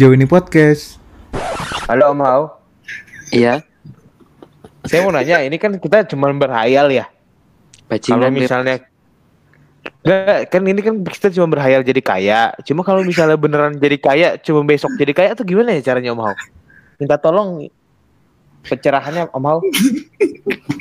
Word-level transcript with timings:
sejauh 0.00 0.16
ini 0.16 0.24
podcast. 0.24 0.96
Halo 1.84 2.16
Om 2.16 2.24
Hao. 2.24 2.56
Iya, 3.36 3.60
Saya 4.88 5.04
mau 5.04 5.12
nanya, 5.12 5.44
ini 5.44 5.60
kan 5.60 5.76
kita 5.76 6.08
cuma 6.08 6.32
berhayal 6.32 6.88
ya. 6.88 7.04
Kalau 7.04 8.24
bajingan 8.24 8.32
misalnya 8.32 8.80
Enggak, 10.00 10.56
kan 10.56 10.62
ini 10.64 10.80
kan 10.80 11.04
kita 11.04 11.28
cuma 11.36 11.52
berhayal 11.52 11.84
jadi 11.84 12.00
kaya. 12.00 12.56
Cuma 12.64 12.80
kalau 12.80 13.04
misalnya 13.04 13.36
beneran 13.36 13.76
jadi 13.76 14.00
kaya, 14.00 14.28
cuma 14.40 14.64
besok 14.64 14.88
jadi 14.96 15.12
kaya 15.12 15.30
tuh 15.36 15.44
gimana 15.44 15.76
ya 15.76 15.92
caranya 15.92 16.16
Om 16.16 16.24
Hao? 16.24 16.34
Minta 16.96 17.20
tolong 17.20 17.68
pencerahannya 18.64 19.28
Om 19.36 19.44
Hao. 19.44 19.60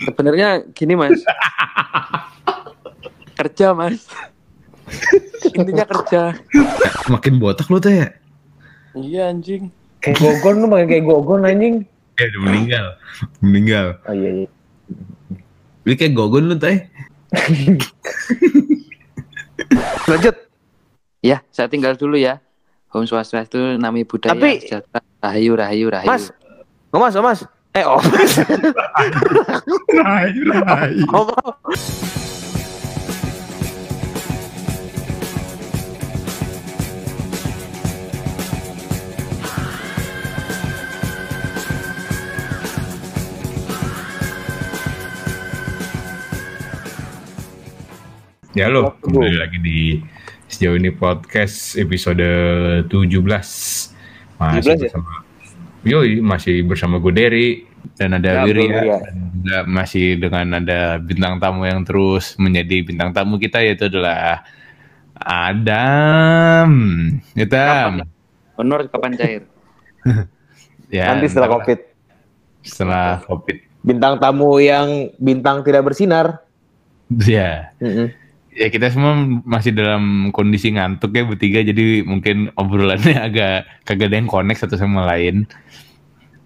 Sebenarnya 0.07 0.63
gini 0.71 0.95
mas, 0.95 1.19
kerja 3.35 3.75
mas. 3.75 3.99
Intinya 5.51 5.83
kerja. 5.83 6.39
Makin 7.11 7.35
botak 7.35 7.67
lu 7.67 7.83
teh. 7.83 8.18
Iya 8.99 9.31
anjing. 9.31 9.71
Kayak 9.99 10.15
gogon 10.19 10.55
lu 10.63 10.67
pakai 10.71 10.87
kayak 10.87 11.03
gogon 11.05 11.41
anjing. 11.43 11.75
Ya 12.19 12.23
udah 12.31 12.41
meninggal. 12.43 12.85
Meninggal. 13.39 13.85
Oh 14.07 14.15
iya 14.15 14.29
iya. 14.43 14.47
Lu 15.87 15.93
kayak 15.95 16.13
gogon 16.15 16.43
lu 16.51 16.55
teh. 16.55 16.87
Lanjut. 20.09 20.35
Ya, 21.19 21.43
saya 21.51 21.67
tinggal 21.67 21.99
dulu 21.99 22.15
ya. 22.15 22.39
Om 22.89 23.05
Swastiastu, 23.05 23.77
Nami 23.77 24.01
Budaya, 24.01 24.33
Tapi- 24.33 24.65
Sejahtera, 24.65 25.05
Rahayu, 25.21 25.53
Rahayu, 25.53 25.87
Rahayu. 25.93 26.09
Mas. 26.09 26.33
Oh 26.89 26.97
Mas, 26.97 27.13
oh 27.13 27.21
Mas. 27.21 27.45
Eh 27.77 27.85
Om. 27.85 28.01
Rahayu, 29.99 30.41
rahayu. 30.49 31.05
Om 31.13 31.27
Ya 48.57 48.65
lo, 48.65 48.97
kembali 49.05 49.37
lagi 49.37 49.61
di 49.61 50.01
sejauh 50.49 50.73
ini 50.73 50.89
podcast 50.89 51.77
episode 51.77 52.25
17. 52.89 52.89
Masih 52.89 53.93
17 54.41 54.65
ya? 54.65 54.77
bersama 54.89 55.11
Yoi, 55.85 56.11
masih 56.19 56.55
bersama 56.65 56.95
gue 56.97 57.13
Derry 57.13 57.49
dan 57.93 58.17
ada 58.17 58.41
Ya, 58.41 58.49
Wiri 58.49 58.65
Bro, 58.67 58.73
ya. 58.73 58.83
ya. 58.83 58.97
Dan 59.05 59.15
juga 59.37 59.57
masih 59.69 60.17
dengan 60.17 60.45
ada 60.57 60.97
bintang 60.97 61.37
tamu 61.37 61.61
yang 61.69 61.85
terus 61.85 62.33
menjadi 62.41 62.81
bintang 62.83 63.13
tamu 63.13 63.37
kita 63.37 63.61
yaitu 63.61 63.85
adalah 63.85 64.41
Adam. 65.13 66.71
Adam. 67.37 68.01
Honor 68.57 68.89
kapan 68.89 69.13
cair? 69.15 69.43
Ya, 70.89 71.13
Nanti 71.13 71.29
setelah. 71.29 71.53
Covid. 71.61 71.85
Setelah 72.65 73.21
Covid. 73.21 73.61
Bintang 73.85 74.17
tamu 74.17 74.57
yang 74.57 75.13
bintang 75.21 75.61
tidak 75.61 75.85
bersinar. 75.85 76.41
Ya. 77.13 77.77
Mm-mm. 77.77 78.09
Ya 78.59 78.67
kita 78.67 78.91
semua 78.91 79.15
masih 79.47 79.71
dalam 79.71 80.35
kondisi 80.35 80.75
ngantuk 80.75 81.15
ya 81.15 81.23
bertiga 81.23 81.63
jadi 81.63 82.03
mungkin 82.03 82.51
obrolannya 82.59 83.15
agak 83.31 83.63
kagak 83.87 84.11
ada 84.11 84.19
yang 84.19 84.27
connect 84.27 84.59
satu 84.59 84.75
sama 84.75 85.07
lain. 85.07 85.47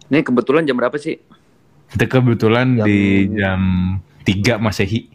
Ini 0.07 0.21
kebetulan 0.21 0.61
jam 0.61 0.77
berapa 0.77 0.93
sih? 0.95 1.17
Kita 1.89 2.05
kebetulan 2.05 2.77
Jam- 2.77 2.85
di 2.85 2.99
jam 3.33 3.61
3 4.21 4.61
Masehi. 4.61 5.09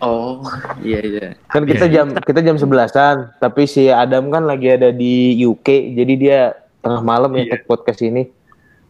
Oh, 0.00 0.42
iya 0.80 0.98
iya. 0.98 1.26
Kan 1.46 1.62
kita 1.62 1.84
Iya. 1.86 2.02
jam 2.02 2.16
kita 2.16 2.40
jam 2.40 2.56
sebelasan, 2.56 3.30
tapi 3.36 3.68
si 3.68 3.86
Adam 3.86 4.32
kan 4.32 4.48
lagi 4.48 4.72
ada 4.72 4.90
di 4.90 5.36
UK, 5.36 5.92
jadi 5.92 6.12
dia 6.16 6.38
tengah 6.80 7.04
malam 7.04 7.30
ya 7.36 7.44
Iya. 7.44 7.50
take 7.52 7.68
podcast 7.68 8.00
ini. 8.00 8.24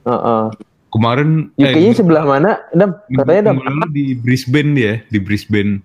Heeh. 0.06 0.42
Kemarin 0.88 1.50
UK-nya 1.54 1.92
sebelah 1.92 2.24
mana? 2.24 2.62
Adam, 2.70 2.94
katanya 3.12 3.52
Adam. 3.52 3.90
di 3.90 4.14
Brisbane 4.14 4.70
dia, 4.72 4.92
di 5.04 5.18
Brisbane. 5.18 5.82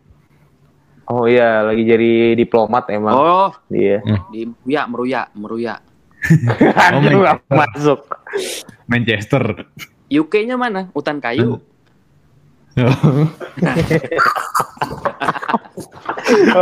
Oh 1.06 1.30
iya, 1.30 1.62
lagi 1.62 1.86
jadi 1.86 2.12
diplomat 2.34 2.90
emang 2.90 3.14
Oh, 3.14 3.50
dia. 3.70 4.02
di 4.34 4.50
Meruya, 4.50 4.90
Meruya, 4.90 5.22
Meruya. 5.32 5.76
Nggak 6.26 7.46
God. 7.46 7.54
masuk. 7.54 8.00
Manchester. 8.86 9.70
UK-nya 10.08 10.58
mana? 10.58 10.90
Hutan 10.92 11.22
kayu. 11.22 11.62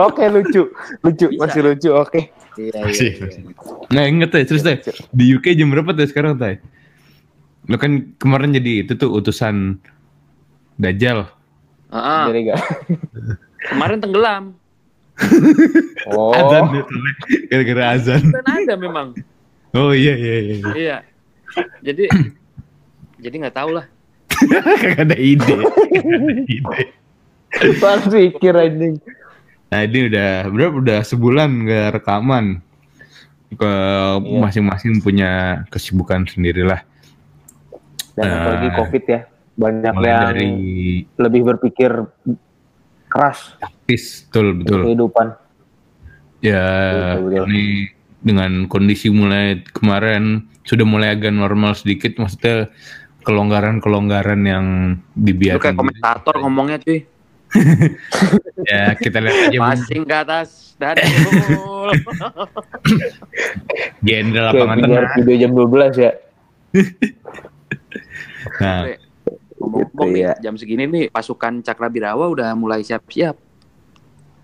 Oke, 0.06 0.24
lucu. 0.28 0.62
Lucu, 1.02 1.26
Bisa. 1.30 1.40
masih 1.40 1.62
lucu. 1.64 1.90
Oke. 1.94 2.22
Iya, 2.54 2.86
Masih, 2.86 3.10
iya. 3.10 3.22
masih. 3.26 3.42
Nah 3.90 4.04
inget 4.06 4.30
ya, 4.30 4.46
terus 4.46 4.62
teh 4.62 4.78
di 5.10 5.34
UK 5.34 5.58
jam 5.58 5.74
berapa 5.74 5.90
tuh 5.90 6.06
sekarang 6.06 6.38
teh? 6.38 6.62
Lo 7.66 7.82
kan 7.82 8.14
kemarin 8.20 8.54
jadi 8.54 8.86
itu 8.86 8.94
tuh 8.94 9.10
utusan 9.10 9.82
Dajjal. 10.76 11.26
Ah, 11.90 11.98
ah. 11.98 12.24
Jadi 12.28 12.40
enggak. 12.46 12.62
kemarin 13.70 14.00
tenggelam. 14.00 14.44
Oh. 16.04 16.36
Azan 16.36 16.84
gara-gara 17.48 17.96
azan. 17.96 18.28
Dan 18.28 18.44
ada 18.44 18.76
memang. 18.76 19.16
Oh 19.72 19.96
iya 19.96 20.20
iya 20.20 20.36
iya. 20.36 20.56
iya. 20.60 20.72
Iya. 20.76 20.98
Jadi 21.80 22.04
jadi 23.24 23.36
nggak 23.40 23.56
tahu 23.56 23.80
lah. 23.80 23.86
Kagak 24.84 25.08
ada 25.08 25.16
ide. 25.16 25.56
Kagak 25.64 26.04
ada 26.12 26.34
ide. 26.44 26.84
Pas 27.80 28.04
pikir 28.04 28.52
anjing. 28.52 29.00
Nah 29.72 29.80
ini 29.88 30.12
udah 30.12 30.52
berapa 30.52 30.76
udah 30.76 31.00
sebulan 31.08 31.50
nggak 31.64 31.88
rekaman. 32.02 32.60
Ke 33.54 33.72
Iya. 34.20 34.40
masing-masing 34.44 35.00
punya 35.00 35.64
kesibukan 35.72 36.28
sendirilah. 36.28 36.84
Dan 38.20 38.26
Nah. 38.28 38.36
apalagi 38.44 38.70
Covid 38.76 39.04
ya. 39.08 39.22
Banyak 39.54 39.94
yang 40.02 40.22
dari 40.34 40.50
lebih 41.16 41.42
berpikir 41.48 41.94
keras 43.14 43.54
praktis, 43.62 44.26
betul 44.26 44.58
betul. 44.58 44.82
kehidupan. 44.90 45.28
Ya 46.42 46.66
Betul, 47.16 47.24
betul. 47.30 47.46
ini 47.48 47.64
dengan 48.20 48.52
kondisi 48.68 49.08
mulai 49.08 49.62
kemarin 49.72 50.44
sudah 50.66 50.84
mulai 50.84 51.14
agak 51.14 51.32
normal 51.32 51.72
sedikit, 51.72 52.18
maksudnya 52.18 52.68
kelonggaran-kelonggaran 53.24 54.42
yang 54.44 54.66
Lu 55.16 55.24
dibiarkan. 55.24 55.72
kayak 55.72 55.80
komentator 55.80 56.36
ngomongnya 56.42 56.78
cuy. 56.82 57.00
Ya 58.64 58.96
kita 58.96 59.20
lihat 59.20 59.52
aja 59.52 59.58
Bu. 59.60 59.62
Passing 59.62 60.04
ke 60.04 60.16
atas 60.16 60.50
dan 60.82 60.96
gol. 60.98 61.92
jenderal 64.02 64.56
lapangan 64.56 64.78
tengah. 64.82 65.04
video 65.20 65.36
jam 65.38 65.52
12 65.52 66.00
ya. 66.00 66.12
Nah, 68.60 68.80
Ngomong-ngomong 69.60 70.10
Gitu, 70.10 70.16
nih, 70.18 70.24
ya. 70.26 70.34
jam 70.42 70.56
segini 70.58 70.84
nih 70.90 71.06
pasukan 71.10 71.62
Cakrabirawa 71.62 72.26
udah 72.30 72.50
mulai 72.58 72.82
siap-siap. 72.82 73.36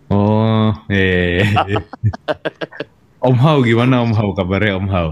oh, 0.10 0.74
eh. 0.90 1.46
Om 3.26 3.36
Hao 3.36 3.60
gimana 3.62 4.00
Om 4.00 4.16
Hao 4.16 4.32
kabarnya 4.32 4.80
Om 4.80 4.88
Hao? 4.88 5.10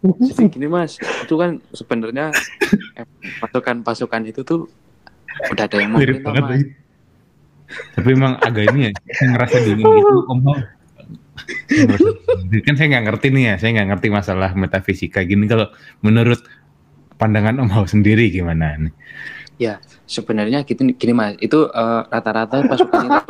Jadi 0.00 0.48
gini 0.48 0.68
mas, 0.70 0.96
itu 1.02 1.34
kan 1.34 1.58
sebenarnya 1.74 2.30
eh, 2.94 3.06
pasukan-pasukan 3.42 4.22
itu 4.30 4.40
tuh 4.46 4.70
udah 5.52 5.66
ada 5.68 5.76
yang 5.76 5.92
mau 5.92 6.00
banget 6.00 6.22
mas. 6.22 6.32
lagi. 6.32 6.64
Tapi 7.98 8.08
emang 8.14 8.38
agak 8.40 8.70
ini 8.72 8.88
ya, 8.88 8.90
saya 9.10 9.28
ngerasa 9.34 9.56
dingin 9.66 9.84
gitu 9.84 10.16
Om 10.30 10.40
Hao. 10.46 10.54
Kan 12.64 12.74
saya 12.78 12.86
nggak 12.96 13.04
ngerti 13.12 13.26
nih 13.34 13.44
ya, 13.52 13.54
saya 13.60 13.70
nggak 13.76 13.88
ngerti 13.94 14.08
masalah 14.08 14.50
metafisika 14.56 15.20
gini. 15.26 15.44
Kalau 15.44 15.68
menurut 16.00 16.40
pandangan 17.16 17.58
Om 17.60 17.70
Hao 17.72 17.84
sendiri 17.84 18.28
gimana 18.30 18.76
nih? 18.78 18.92
Sebenarnya 20.06 20.62
gitu 20.62 20.86
gini 20.94 21.10
mas, 21.10 21.34
itu 21.42 21.66
eh, 21.66 22.02
rata-rata 22.06 22.62
pasukan 22.62 23.10
itu 23.10 23.20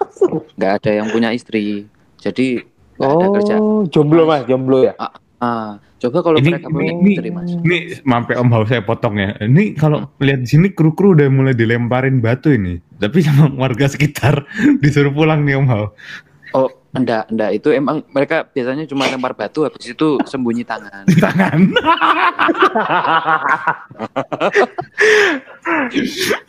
nggak 0.56 0.72
ada 0.78 0.90
yang 0.94 1.10
punya 1.10 1.34
istri, 1.34 1.90
jadi 2.22 2.62
nggak 2.94 3.10
ada 3.10 3.26
kerja. 3.34 3.54
Oh, 3.58 3.82
jomblo 3.90 4.30
mas, 4.30 4.46
jomblo 4.46 4.86
ya. 4.86 4.94
Ah, 5.40 5.80
coba 5.98 6.22
kalau 6.22 6.38
Ini- 6.38 6.52
mereka 6.54 6.68
punya 6.70 6.92
ini- 6.94 7.16
istri 7.18 7.28
mas. 7.34 7.50
Ini 7.50 7.78
sampai 7.98 8.38
Om 8.38 8.50
Hao 8.54 8.62
saya 8.62 8.84
potong 8.86 9.18
ya. 9.18 9.34
Ini 9.42 9.74
kalau 9.74 10.06
lihat 10.22 10.46
di 10.46 10.48
sini 10.54 10.70
kru-kru 10.70 11.18
udah 11.18 11.26
mulai 11.32 11.56
dilemparin 11.56 12.22
batu 12.22 12.54
ini. 12.54 12.78
Tapi 13.00 13.24
sama 13.26 13.50
warga 13.56 13.90
sekitar 13.90 14.46
disuruh 14.84 15.10
pulang 15.10 15.42
nih 15.42 15.58
Om 15.58 15.66
Hao. 15.66 15.84
Oh, 16.54 16.68
enggak, 16.90 17.30
enggak 17.30 17.50
itu 17.54 17.68
emang 17.70 18.02
mereka 18.10 18.42
biasanya 18.44 18.84
cuma 18.84 19.06
lempar 19.06 19.32
batu 19.32 19.62
habis 19.62 19.86
itu 19.86 20.18
sembunyi 20.26 20.66
tangan. 20.66 21.06
Di 21.06 21.16
tangan. 21.18 21.58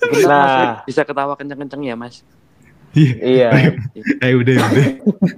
Benar, 0.01 0.27
Nah. 0.27 0.47
Mas, 0.81 0.87
bisa 0.87 1.01
ketawa 1.03 1.33
kenceng-kenceng 1.37 1.81
ya 1.85 1.95
mas. 1.95 2.25
Iya. 2.97 3.49
Eh 4.19 4.35
udah 4.35 4.55
udah. 4.59 4.87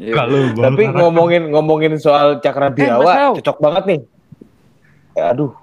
Iya. 0.01 0.13
Kalau 0.17 0.39
Tapi 0.57 0.83
ngomongin 0.89 1.53
ngomongin 1.53 1.93
soal 2.01 2.41
Cakra 2.41 2.73
Mas 2.73 2.77
Birawa 2.81 3.11
Hao. 3.13 3.33
cocok 3.37 3.57
banget 3.61 3.83
nih. 3.85 3.99
Ya, 5.13 5.23
aduh. 5.29 5.53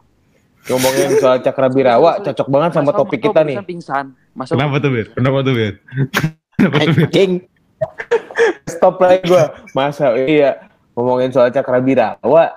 Ngomongin 0.70 1.19
soal 1.19 1.42
Cakra 1.42 1.66
Birawa 1.66 2.22
cocok 2.22 2.46
banget 2.46 2.70
sama 2.78 2.90
topik 2.94 3.19
kita 3.19 3.42
nih. 3.42 3.58
Pingsan. 3.66 4.14
Mas 4.31 4.54
Al, 4.54 4.62
Kenapa 4.62 4.76
tuh 4.78 4.90
Bir? 4.94 5.06
Kenapa 5.16 5.38
tuh 5.42 5.54
Bir? 5.56 5.75
Kenapa 6.54 6.76
tuh 6.78 6.94
Bir? 6.94 7.08
Stop 8.66 9.00
lagi 9.00 9.26
gua. 9.26 9.52
Masa 9.72 10.14
iya 10.16 10.70
ngomongin 10.94 11.31
soal 11.31 11.50
Cakra 11.50 11.81
Birawa 11.81 12.50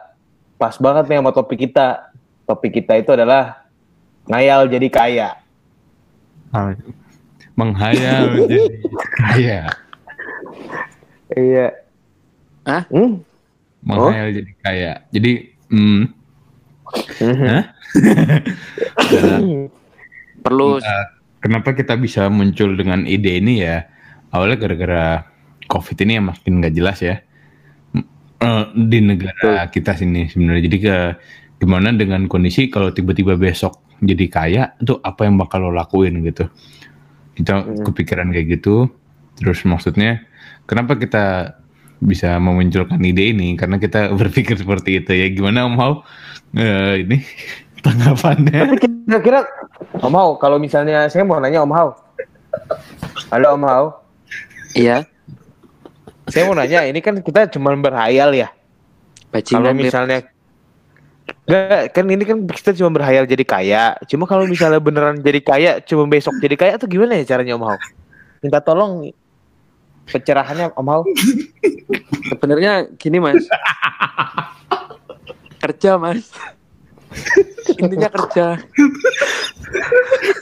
pas 0.57 0.75
banget 0.77 1.09
nih 1.09 1.17
sama 1.19 1.31
topik 1.31 1.59
kita. 1.69 2.09
Topik 2.43 2.75
kita 2.75 2.99
itu 2.99 3.11
adalah 3.15 3.63
ngayal 4.27 4.67
jadi 4.67 4.87
kaya. 4.91 5.29
Ah, 6.53 6.75
Menghayal 7.53 8.23
jadi 8.49 8.59
kaya. 9.15 9.61
Iya. 11.33 11.67
Hah? 12.67 12.83
Hmm? 12.91 13.23
Menghayal 13.83 14.27
jadi 14.31 14.51
kaya. 14.61 14.93
Jadi, 15.11 15.31
hmm, 15.71 16.03
Mhm. 17.23 17.47
Hah? 17.49 17.63
Perlu 20.43 20.77
Eh, 20.77 21.05
kenapa 21.41 21.73
kita 21.73 21.97
bisa 21.97 22.27
muncul 22.29 22.75
dengan 22.77 23.07
ide 23.07 23.39
ini 23.39 23.63
ya? 23.63 23.87
Awalnya 24.29 24.57
gara-gara 24.59 25.05
COVID 25.67 25.97
ini 26.03 26.19
yang 26.19 26.27
makin 26.29 26.59
nggak 26.59 26.73
jelas 26.73 26.99
ya 26.99 27.21
M- 27.95 28.07
eh, 28.39 28.65
di 28.75 28.99
negara 28.99 29.67
kita 29.67 29.95
sini 29.95 30.27
sebenarnya. 30.27 30.63
Jadi 30.67 30.77
ke 30.81 30.95
gimana 31.63 31.95
dengan 31.95 32.27
kondisi 32.27 32.67
kalau 32.67 32.91
tiba-tiba 32.91 33.39
besok 33.39 33.79
jadi 34.03 34.25
kaya, 34.27 34.63
itu 34.83 34.99
apa 34.99 35.23
yang 35.23 35.39
bakal 35.39 35.63
lo 35.63 35.71
lakuin 35.71 36.19
gitu? 36.27 36.51
Kita 37.33 37.63
Hmm. 37.63 37.87
kepikiran 37.87 38.35
kayak 38.35 38.59
gitu. 38.59 38.91
Terus 39.39 39.63
maksudnya 39.63 40.27
kenapa 40.67 40.99
kita 40.99 41.55
bisa 42.03 42.35
memunculkan 42.35 42.99
ide 42.99 43.31
ini? 43.31 43.55
Karena 43.55 43.79
kita 43.79 44.11
berpikir 44.19 44.59
seperti 44.59 44.99
itu 44.99 45.11
ya. 45.15 45.31
Gimana 45.31 45.63
Om 45.65 45.77
Hao? 45.79 45.93
Eh, 46.53 47.07
ini 47.07 47.23
tanggapannya? 47.85 48.59
Tapi 48.59 48.75
kira-kira 49.07 49.47
Om 50.03 50.13
Hao, 50.13 50.35
kalau 50.35 50.59
misalnya 50.59 51.07
saya 51.07 51.23
mau 51.23 51.39
nanya 51.39 51.63
Om 51.63 51.71
Hao. 51.71 51.89
Halo 53.31 53.55
Om 53.55 53.63
Hao. 53.65 53.85
iya 54.73 55.05
Saya 56.31 56.47
mau 56.47 56.55
nanya, 56.55 56.87
ini 56.87 56.99
kan 57.03 57.19
kita 57.19 57.51
cuma 57.51 57.75
berhayal 57.75 58.31
ya. 58.31 58.49
Kalau 59.33 59.73
misalnya 59.73 60.27
Enggak, 61.47 61.95
kan 61.95 62.05
ini 62.07 62.23
kan 62.27 62.37
kita 62.47 62.75
cuma 62.75 62.99
berhayal 62.99 63.23
jadi 63.23 63.43
kaya. 63.47 63.95
Cuma 64.07 64.27
kalau 64.27 64.43
misalnya 64.43 64.79
beneran 64.79 65.19
jadi 65.23 65.39
kaya, 65.39 65.71
cuma 65.83 66.03
besok 66.07 66.35
jadi 66.39 66.55
kaya 66.55 66.73
tuh 66.75 66.87
gimana 66.87 67.19
ya 67.19 67.35
caranya 67.35 67.55
Om 67.55 67.63
Hao? 67.63 67.79
Minta 68.43 68.59
tolong 68.59 69.11
pencerahannya 70.07 70.75
Om 70.75 70.87
Hao. 70.87 71.01
sebenarnya 72.33 72.91
gini 72.99 73.17
mas 73.23 73.45
kerja 75.63 75.95
mas 75.95 76.27
intinya 77.79 78.09
kerja 78.11 78.45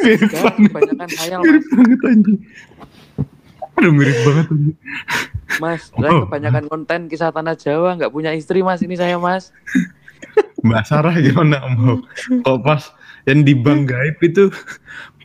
Mirip 0.01 0.33
banget. 0.33 0.55
kebanyakan 0.65 1.09
hayal 1.21 1.39
Mirip 1.45 1.61
mas 1.61 1.77
banget 1.77 1.99
anjing. 2.09 2.39
Aduh 3.77 3.91
mirip 3.95 4.17
banget 4.25 4.45
anjing. 4.49 4.75
Mas 5.61 5.93
saya 5.93 6.25
kebanyakan 6.25 6.65
konten 6.65 6.99
kisah 7.05 7.29
tanah 7.29 7.53
Jawa 7.53 7.93
nggak 8.01 8.09
punya 8.09 8.33
istri 8.33 8.65
mas 8.65 8.81
ini 8.81 8.97
saya 8.97 9.21
mas 9.21 9.53
Mbak 10.65 10.83
Sarah 10.85 11.15
gimana 11.17 11.57
Om 11.65 11.75
Hao? 11.81 11.95
Kok 12.45 12.59
pas 12.61 12.93
yang 13.25 13.41
di 13.41 13.57
bank 13.57 13.89
gaib 13.89 14.17
itu 14.21 14.53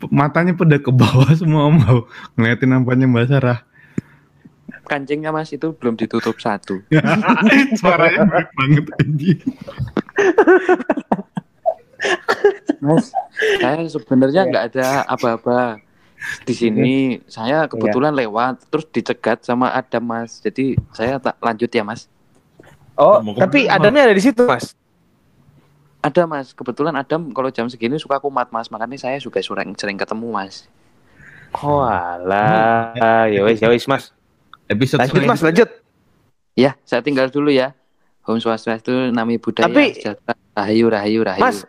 matanya 0.09 0.57
pada 0.57 0.81
ke 0.81 0.89
bawah 0.89 1.29
semua 1.37 1.69
Om 1.69 1.79
Hao. 1.85 1.99
Ngeliatin 2.37 2.73
nampaknya 2.73 3.07
Mbak 3.09 3.29
Sarah. 3.29 3.61
kancingnya 4.87 5.35
mas 5.35 5.51
itu 5.51 5.75
belum 5.75 5.99
ditutup 5.99 6.39
satu 6.39 6.79
Suaranya 7.83 8.23
mirip 8.23 8.55
banget 8.55 8.87
anjing. 9.03 9.41
mas 12.87 13.11
saya 13.59 13.83
sebenarnya 13.91 14.47
nggak 14.47 14.65
ada 14.71 15.03
apa-apa 15.11 15.83
di 16.43 16.53
sini 16.53 16.97
saya 17.27 17.67
kebetulan 17.67 18.11
lewat 18.11 18.67
terus 18.67 18.87
dicegat 18.89 19.43
sama 19.43 19.71
Adam 19.71 20.03
mas 20.03 20.39
jadi 20.39 20.75
saya 20.91 21.17
tak 21.17 21.37
lanjut 21.39 21.69
ya 21.69 21.83
mas 21.83 22.09
Oh, 22.97 23.21
tapi 23.37 23.65
ke 23.65 23.69
mana, 23.69 23.77
Adamnya 23.77 24.03
ada 24.09 24.17
di 24.17 24.25
situ, 24.25 24.41
Mas. 24.49 24.73
ada 26.01 26.25
mas 26.25 26.57
kebetulan 26.57 26.97
Adam 26.97 27.29
kalau 27.29 27.53
jam 27.53 27.69
segini 27.69 28.01
suka 28.01 28.17
kumat 28.17 28.49
mas 28.49 28.73
makanya 28.73 28.97
saya 28.97 29.17
juga 29.19 29.37
sering 29.39 29.77
sering 29.77 29.97
ketemu 29.97 30.33
mas 30.33 30.65
Oh, 31.57 31.81
alah. 31.81 32.93
Ya 33.29 33.41
wis, 33.41 33.61
ya 33.61 33.69
wis, 33.69 33.85
Mas. 33.85 34.13
Episode 34.67 35.01
Lanjut, 35.01 35.25
Mas, 35.25 35.41
lanjut. 35.41 35.69
ya 36.53 36.73
saya 36.83 37.01
tinggal 37.01 37.29
dulu 37.29 37.49
ya 37.49 37.73
Om 38.25 38.41
Swastiastu 38.41 39.09
nami 39.09 39.39
budaya 39.39 39.69
Tapi- 39.69 39.95
sejahtera 39.95 40.35
rahayu 40.53 40.87
rahayu 40.91 41.21
rahayu 41.23 41.41
Mas. 41.41 41.65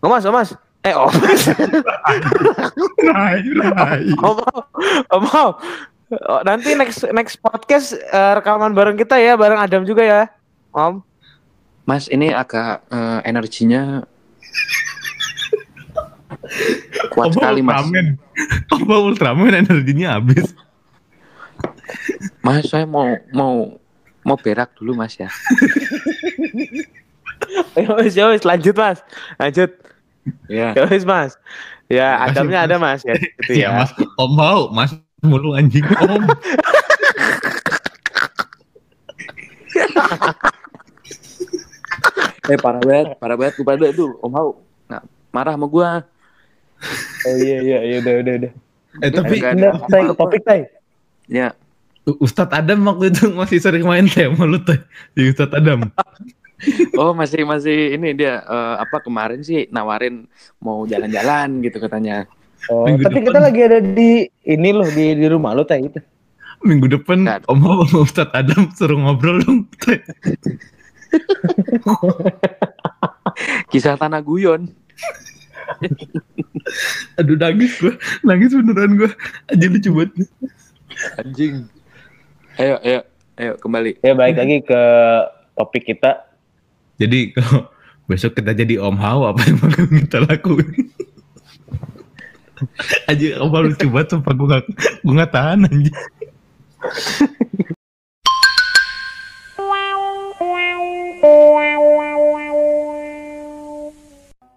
Oh, 0.00 0.08
Mas, 0.08 0.24
oh, 0.24 0.32
Mas. 0.32 0.50
Eh, 0.82 0.94
oh, 0.98 1.06
Mas. 1.06 1.46
Rai, 2.98 3.46
rai. 3.54 4.04
Om. 4.18 4.38
Om 5.14 5.24
Hao. 5.30 5.54
Oh, 6.26 6.42
nanti 6.42 6.74
next 6.74 7.06
next 7.14 7.38
podcast 7.38 7.94
eh, 7.94 8.32
rekaman 8.34 8.74
bareng 8.74 8.98
kita 8.98 9.14
ya, 9.16 9.38
bareng 9.38 9.62
Adam 9.62 9.86
juga 9.86 10.02
ya. 10.02 10.22
Om. 10.74 10.98
Mas 11.86 12.10
ini 12.10 12.34
agak 12.34 12.82
eh, 12.90 13.20
energinya 13.30 14.02
kuat 17.14 17.30
Om 17.30 17.34
sekali 17.38 17.60
mas 17.62 17.78
Ultraman. 17.78 18.06
Om 18.74 18.82
Ultraman 18.90 19.54
energinya 19.54 20.18
habis. 20.18 20.50
Mas 22.42 22.66
saya 22.66 22.90
mau 22.90 23.06
mau 23.30 23.78
mau 24.26 24.34
berak 24.34 24.74
dulu 24.78 24.98
mas 24.98 25.14
ya 25.14 25.30
ya 27.76 28.26
wis, 28.30 28.44
lanjut, 28.44 28.74
Mas. 28.76 29.02
Lanjut. 29.38 29.70
Ya 30.46 30.72
Ya 30.78 30.84
wis, 30.88 31.04
Mas. 31.04 31.32
Ya, 31.90 32.16
Adamnya 32.24 32.64
ada, 32.64 32.76
Mas 32.80 33.04
ya. 33.04 33.14
Gitu 33.44 33.52
Iya 33.62 33.68
ya. 33.68 33.76
Mas. 33.84 33.90
Om 34.16 34.32
Hao, 34.38 34.60
Mas 34.72 34.90
mulu 35.22 35.54
anjing 35.54 35.84
Om. 35.86 36.24
eh 42.50 42.58
parah 42.58 42.82
banget 42.82 43.06
parah 43.22 43.36
banget 43.38 43.54
gue 43.54 43.66
pada 43.66 43.86
tuh 43.94 44.18
Om 44.18 44.32
Hao 44.34 44.50
nah, 44.90 44.98
marah 45.30 45.54
sama 45.54 45.70
gua 45.70 46.02
Oh 47.22 47.36
iya 47.38 47.62
iya 47.62 47.78
iya 47.86 47.96
udah 48.02 48.14
udah 48.26 48.34
udah. 48.42 48.52
Eh 49.06 49.10
tapi 49.14 49.34
Enggak 49.38 49.86
tay 49.86 50.02
ke 50.02 50.14
topik 50.18 50.42
tay. 50.42 50.60
ya 51.30 51.54
Ustadz 52.02 52.50
Adam 52.50 52.82
waktu 52.90 53.14
itu 53.14 53.30
masih 53.30 53.62
sering 53.62 53.86
main 53.86 54.10
tema 54.10 54.42
lu 54.42 54.58
tuh. 54.58 54.74
Si 55.14 55.30
Ustadz 55.30 55.54
Adam. 55.54 55.86
Oh 56.94 57.12
masih 57.12 57.42
masih 57.44 57.96
ini 57.96 58.14
dia 58.14 58.42
eh, 58.42 58.74
apa 58.78 59.02
kemarin 59.02 59.42
sih 59.42 59.66
nawarin 59.68 60.26
mau 60.58 60.82
jalan-jalan 60.84 61.62
gitu 61.62 61.78
katanya 61.82 62.26
Oh, 62.70 62.86
Minggu 62.86 63.02
tapi 63.02 63.18
depan. 63.18 63.26
kita 63.26 63.38
lagi 63.42 63.60
ada 63.66 63.78
di 63.82 64.10
ini 64.46 64.70
loh 64.70 64.86
di 64.86 65.18
di 65.18 65.26
rumah 65.26 65.50
lu 65.50 65.66
tay 65.66 65.82
itu. 65.82 65.98
Minggu 66.62 66.86
depan 66.86 67.26
Nggak. 67.26 67.50
Om 67.50 67.58
Hao 67.58 67.82
sama 67.90 68.06
Ustadz 68.06 68.34
Adam 68.38 68.70
suruh 68.70 68.94
ngobrol 69.02 69.42
dong. 69.42 69.66
Kisah 73.66 73.98
tanah 73.98 74.22
guyon 74.22 74.70
Aduh 77.18 77.34
nangis 77.34 77.74
gua. 77.82 77.98
Nangis 78.22 78.54
beneran 78.54 78.94
gua. 78.94 79.10
Aja 79.50 79.66
lucu 79.66 79.90
banget. 79.90 80.14
anjing 81.18 81.66
ayo 82.60 82.78
ayo 82.84 83.00
ayo 83.40 83.52
kembali 83.58 83.98
Ya 84.04 84.14
baik 84.14 84.38
lagi 84.38 84.62
ke 84.62 84.80
topik 85.58 85.82
kita. 85.82 86.30
Jadi 86.96 87.32
kalau 87.32 87.68
besok 88.08 88.34
kita 88.34 88.52
jadi 88.52 88.78
Om 88.78 88.96
Hao 88.98 89.20
apa 89.26 89.40
yang 89.44 89.58
bakal 89.58 89.84
kita 89.88 90.18
lakuin? 90.22 90.68
Aja 93.10 93.26
Om 93.38 93.50
Hao 93.50 93.62
lucu 93.64 93.86
banget 93.88 94.08
sumpah 94.10 94.32
gue 94.32 94.46
gak, 94.48 94.64
gue 95.00 95.14
gak 95.14 95.32
tahan 95.32 95.64
anjing. 95.64 95.96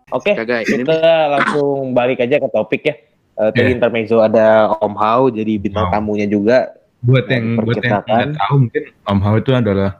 Oke, 0.07 0.31
ini- 0.31 0.85
kita 0.85 0.97
langsung 1.27 1.91
balik 1.91 2.21
aja 2.21 2.37
ke 2.37 2.47
topik 2.47 2.81
ya. 2.85 2.95
Eh, 3.35 3.51
tadi 3.51 3.67
Iya. 3.67 3.75
intermezzo 3.75 4.23
ada 4.23 4.71
Om 4.79 4.95
Hao 4.95 5.27
jadi 5.27 5.59
bintang 5.59 5.91
Wow. 5.91 5.93
tamunya 5.93 6.23
juga. 6.23 6.71
Buat 7.03 7.27
yang 7.27 7.59
buat 7.59 7.75
yang 7.77 7.99
nggak 7.99 8.31
tahu 8.33 8.55
mungkin 8.63 8.83
Om 9.03 9.19
Hao 9.19 9.35
itu 9.35 9.51
adalah 9.51 9.99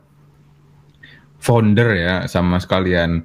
founder 1.46 1.94
ya 1.94 2.26
sama 2.26 2.58
sekalian 2.58 3.22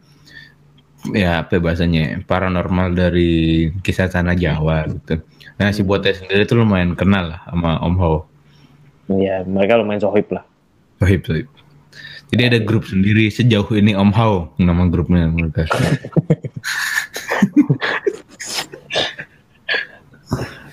ya 1.16 1.48
apa 1.48 1.56
bahasanya 1.56 2.20
paranormal 2.28 2.92
dari 2.92 3.72
kisah 3.80 4.12
tanah 4.12 4.36
Jawa 4.36 4.84
gitu. 4.92 5.24
Nah 5.56 5.72
si 5.72 5.80
Bote 5.80 6.12
sendiri 6.12 6.44
tuh 6.44 6.60
lumayan 6.60 6.92
kenal 6.92 7.32
lah 7.32 7.40
sama 7.48 7.80
Om 7.80 7.96
Hao. 7.96 8.28
Ya, 9.10 9.42
mereka 9.42 9.80
lumayan 9.80 10.04
sohib 10.04 10.28
lah. 10.30 10.44
Sohib, 11.00 11.24
sohib. 11.24 11.48
Jadi 12.30 12.42
ada 12.46 12.62
grup 12.62 12.86
sendiri 12.86 13.26
sejauh 13.26 13.66
ini 13.74 13.96
Om 13.96 14.12
Hao 14.14 14.54
nama 14.60 14.86
grupnya 14.86 15.26
mereka. 15.26 15.66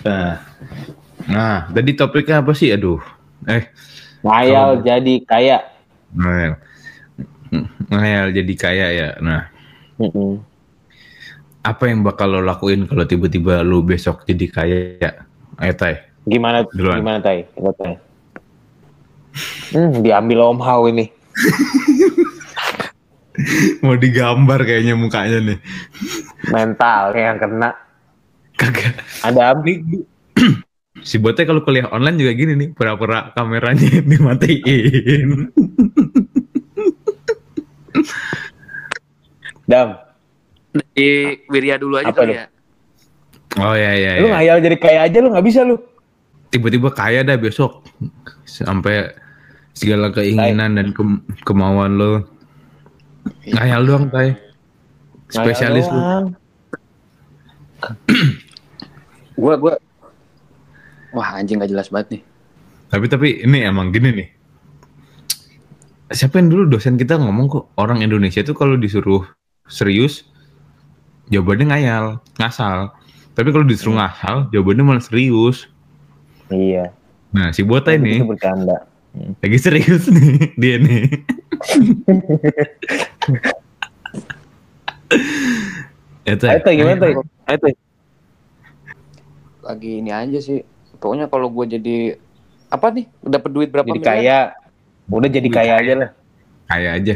nah, 0.06 0.38
nah, 1.25 1.66
tadi 1.74 1.98
topiknya 1.98 2.46
apa 2.46 2.54
sih? 2.54 2.70
Aduh, 2.70 3.01
eh, 3.50 3.74
Ngayal 4.22 4.84
jadi 4.86 5.13
kaya. 5.25 5.66
ngayal, 6.13 6.56
ngayal 7.89 8.32
jadi 8.32 8.54
kaya 8.58 8.88
ya. 8.92 9.10
Nah, 9.20 9.42
Mm-mm. 9.98 10.42
apa 11.62 11.84
yang 11.88 12.01
bakal 12.01 12.32
lo 12.32 12.42
lakuin 12.42 12.88
kalau 12.88 13.04
tiba-tiba 13.04 13.62
lo 13.62 13.82
besok 13.82 14.24
jadi 14.24 14.46
kaya? 14.48 15.10
Ayo 15.58 15.74
Tay. 15.75 15.96
Gimana 16.27 16.68
Duluan. 16.75 17.00
gimana 17.00 17.20
tay? 17.24 17.48
Coba, 17.56 17.72
tay. 17.80 17.96
Hmm, 19.72 20.04
diambil 20.04 20.44
Om 20.44 20.60
Hao 20.60 20.84
ini. 20.92 21.08
Mau 23.86 23.94
digambar 23.94 24.66
kayaknya 24.66 24.98
mukanya 24.98 25.38
nih. 25.39 25.60
Mental 26.50 27.13
yang 27.13 27.38
kena. 27.38 27.70
Kagak. 28.58 28.98
Ada 29.22 29.54
Nih, 29.62 29.86
si 31.08 31.22
botnya 31.22 31.46
kalau 31.46 31.62
kuliah 31.62 31.86
online 31.94 32.18
juga 32.18 32.34
gini 32.34 32.54
nih, 32.58 32.70
pura-pura 32.74 33.30
kameranya 33.38 34.01
dimatiin. 34.10 35.54
Dam. 39.66 39.98
Di 40.94 41.10
Wirya 41.48 41.75
dulu 41.75 41.98
aja 41.98 42.10
Apa 42.10 42.22
kali 42.22 42.32
lu? 42.32 42.38
ya. 42.38 42.46
Oh 43.58 43.74
ya 43.74 43.92
ya. 43.94 44.12
Lu 44.22 44.27
ya. 44.30 44.34
ngayal 44.38 44.58
jadi 44.62 44.77
kaya 44.77 45.00
aja 45.06 45.18
lu 45.20 45.30
nggak 45.32 45.46
bisa 45.46 45.62
lu. 45.63 45.75
Tiba-tiba 46.48 46.89
kaya 46.89 47.22
dah 47.22 47.36
besok. 47.36 47.84
Sampai 48.44 49.12
segala 49.72 50.10
keinginan 50.10 50.74
dan 50.74 50.88
ke- 50.92 51.22
kemauan 51.44 51.98
lo. 51.98 52.24
Ngayal 53.44 53.84
doang, 53.84 54.08
Tay. 54.08 54.38
Spesialis 55.27 55.86
lu. 55.86 56.00
Gua 59.36 59.56
gua 59.56 59.74
Wah, 61.12 61.39
anjing 61.39 61.58
gak 61.58 61.72
jelas 61.72 61.88
banget 61.88 62.20
nih. 62.20 62.22
Tapi 62.88 63.06
tapi 63.08 63.27
ini 63.42 63.63
emang 63.63 63.89
gini 63.89 64.12
nih. 64.13 64.27
Siapa 66.08 66.40
yang 66.40 66.48
dulu 66.48 66.64
dosen 66.72 66.96
kita 66.96 67.20
ngomong 67.20 67.46
kok 67.52 67.64
orang 67.76 68.00
Indonesia 68.00 68.40
tuh 68.40 68.56
kalau 68.56 68.80
disuruh 68.80 69.28
serius 69.68 70.24
jawabannya 71.28 71.68
ngayal, 71.68 72.06
ngasal. 72.40 72.96
Tapi 73.36 73.52
kalau 73.52 73.68
disuruh 73.68 74.00
ngasal, 74.00 74.48
jawabannya 74.50 74.84
malah 74.88 75.04
serius. 75.04 75.68
Iya. 76.48 76.96
Nah, 77.36 77.52
si 77.52 77.62
Bota 77.62 77.92
ini 77.92 78.24
Itu 78.24 78.32
bercanda. 78.32 78.88
lagi 79.44 79.60
serius 79.60 80.08
nih 80.16 80.56
dia 80.56 80.76
nih. 80.80 81.04
Itu 86.28 86.44
Tay, 86.44 86.76
gimana 86.76 87.00
Tay. 87.00 87.14
Lagi 89.64 89.92
ini 90.00 90.12
aja 90.12 90.40
sih. 90.40 90.64
Pokoknya 90.98 91.28
kalau 91.28 91.52
gua 91.52 91.68
jadi 91.68 92.16
apa 92.68 92.92
nih? 92.92 93.06
Dapat 93.20 93.50
duit 93.52 93.70
berapa 93.72 93.88
Jadi 93.88 94.00
miliar? 94.00 94.08
kaya. 94.08 94.40
Udah 95.08 95.30
jadi 95.32 95.48
kaya 95.48 95.76
kaya. 95.76 95.82
aja 95.82 95.94
lah. 95.96 96.10
Kayak 96.68 96.92
aja. 97.00 97.16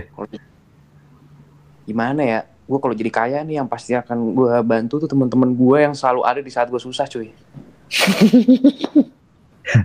Gimana 1.84 2.22
ya? 2.24 2.40
Gue 2.66 2.80
kalau 2.80 2.96
jadi 2.96 3.12
kaya 3.12 3.40
nih 3.44 3.60
yang 3.60 3.68
pasti 3.68 3.92
akan 3.92 4.32
gua 4.32 4.64
bantu 4.64 5.04
tuh 5.04 5.10
teman-teman 5.12 5.52
gua 5.52 5.84
yang 5.84 5.94
selalu 5.96 6.24
ada 6.24 6.40
di 6.40 6.48
saat 6.48 6.72
gua 6.72 6.80
susah, 6.80 7.06
cuy. 7.08 7.32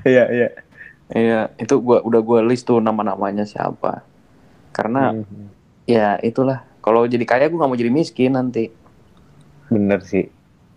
Iya, 0.03 0.25
iya. 0.35 0.49
Iya, 1.15 1.41
itu 1.63 1.79
gua 1.79 2.03
udah 2.03 2.19
gua 2.19 2.43
list 2.43 2.67
tuh 2.67 2.83
nama-namanya 2.83 3.47
siapa. 3.47 4.03
Karena 4.75 5.15
Hmm, 5.15 5.51
ya 5.87 6.19
itulah. 6.21 6.67
Kalau 6.83 7.03
jadi 7.07 7.27
kaya 7.27 7.51
gue 7.51 7.59
nggak 7.59 7.71
mau 7.71 7.79
jadi 7.79 7.91
miskin 7.91 8.35
nanti. 8.35 8.71
Bener 9.67 9.99
sih. 10.07 10.31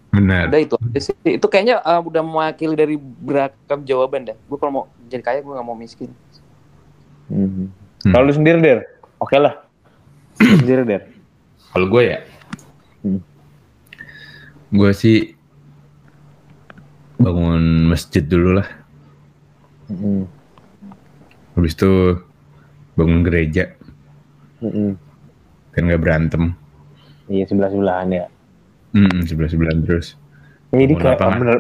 Benar. 0.09 0.49
Udah 0.49 0.61
itu 0.61 0.73
aja 0.73 0.99
sih. 1.05 1.13
Itu 1.21 1.45
kayaknya 1.45 1.85
uh, 1.85 2.01
udah 2.01 2.25
mewakili 2.25 2.73
dari 2.73 2.97
beragam 2.97 3.85
jawaban 3.85 4.33
dah. 4.33 4.37
Gue 4.49 4.57
kalau 4.57 4.71
mau 4.73 4.85
jadi 5.05 5.21
kaya 5.21 5.39
gue 5.45 5.53
nggak 5.53 5.67
mau 5.67 5.77
miskin. 5.77 6.09
Hmm. 7.29 7.69
Hmm. 8.01 8.11
Kalau 8.11 8.23
lu 8.25 8.33
sendiri, 8.33 8.57
Der? 8.59 8.79
Oke 9.21 9.37
lah. 9.37 9.53
Lu 10.41 10.55
sendiri, 10.59 10.83
Der. 10.83 11.01
Kalau 11.69 11.85
gue 11.87 12.03
ya, 12.03 12.19
Hmm. 12.99 13.21
gue 14.69 14.91
sih 14.91 15.37
bangun 17.15 17.87
masjid 17.87 18.23
dulu 18.23 18.59
lah. 18.59 18.67
Hmm. 19.87 20.25
Habis 21.53 21.73
itu 21.75 22.17
bangun 22.95 23.21
gereja, 23.21 23.75
Hmm. 24.59 24.97
kan 25.71 25.81
nggak 25.85 26.01
berantem. 26.01 26.43
Iya, 27.29 27.45
sebelah-sebelahan 27.45 28.09
ya. 28.09 28.25
Hmm, 28.91 29.21
sebelah 29.23 29.49
sebelahan 29.53 29.85
terus. 29.85 30.17
Ya, 30.73 30.85
Jadi 30.85 30.93
kayak 30.97 31.21
bener, 31.21 31.57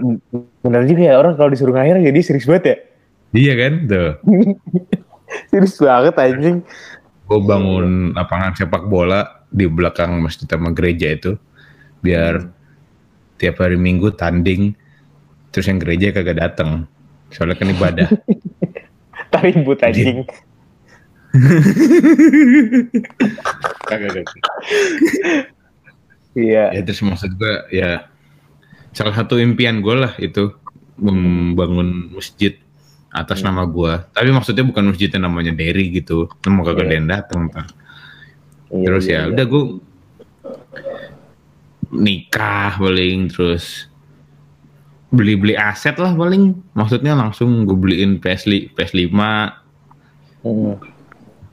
bener 0.61 0.81
juga 0.85 1.01
ya 1.01 1.15
orang 1.17 1.33
kalau 1.37 1.49
disuruh 1.53 1.73
ngayal 1.77 2.01
jadi 2.01 2.19
serius 2.21 2.49
banget 2.49 2.63
ya. 2.65 2.75
Iya 3.29 3.53
kan, 3.57 3.73
tuh. 3.85 4.11
Serius 5.49 5.81
banget 5.81 6.13
anjing. 6.13 6.61
Gue 7.25 7.39
bangun 7.41 8.13
lapangan 8.13 8.53
sepak 8.53 8.85
bola 8.85 9.45
di 9.49 9.65
belakang 9.65 10.21
masjid 10.21 10.45
sama 10.45 10.69
gereja 10.73 11.13
itu, 11.13 11.37
biar 12.05 12.49
tiap 13.41 13.61
hari 13.61 13.77
Minggu 13.77 14.13
tanding. 14.13 14.73
Terus 15.49 15.65
yang 15.65 15.81
gereja 15.81 16.13
kagak 16.13 16.37
datang, 16.37 16.85
soalnya 17.33 17.57
kan 17.57 17.73
ibadah. 17.73 18.07
Tapi 19.33 19.57
but 19.65 19.81
anjing. 19.81 20.29
kagak 23.89 24.09
kagak. 24.13 24.45
Iya. 26.37 26.77
ya 26.77 26.81
terus 26.85 27.01
maksud 27.01 27.41
gue 27.41 27.55
ya 27.73 28.05
salah 28.93 29.17
satu 29.17 29.41
impian 29.41 29.81
gue 29.81 29.97
lah 29.97 30.13
itu 30.21 30.53
membangun 31.01 32.13
masjid 32.13 32.53
atas 33.09 33.41
nama 33.41 33.65
gue 33.65 34.05
tapi 34.13 34.29
maksudnya 34.29 34.61
bukan 34.61 34.93
masjid 34.93 35.09
yang 35.09 35.25
namanya 35.25 35.49
Derry 35.49 35.89
gitu. 35.89 36.29
Mau 36.45 36.61
kagak 36.61 36.93
yang 36.93 37.09
datang 37.09 37.49
ntar. 37.49 37.65
Iya, 38.69 38.85
terus 38.85 39.05
iya, 39.09 39.13
ya 39.13 39.21
iya. 39.25 39.29
udah 39.33 39.45
gue 39.49 39.63
nikah 41.89 42.77
paling 42.77 43.33
terus 43.33 43.89
beli-beli 45.09 45.57
aset 45.57 45.97
lah 45.97 46.13
paling. 46.13 46.53
Maksudnya 46.77 47.17
langsung 47.17 47.65
gue 47.65 47.73
beliin 47.73 48.21
PS 48.21 48.45
li- 48.45 48.69
PS5 48.73 49.17
Hmm. 50.39 50.79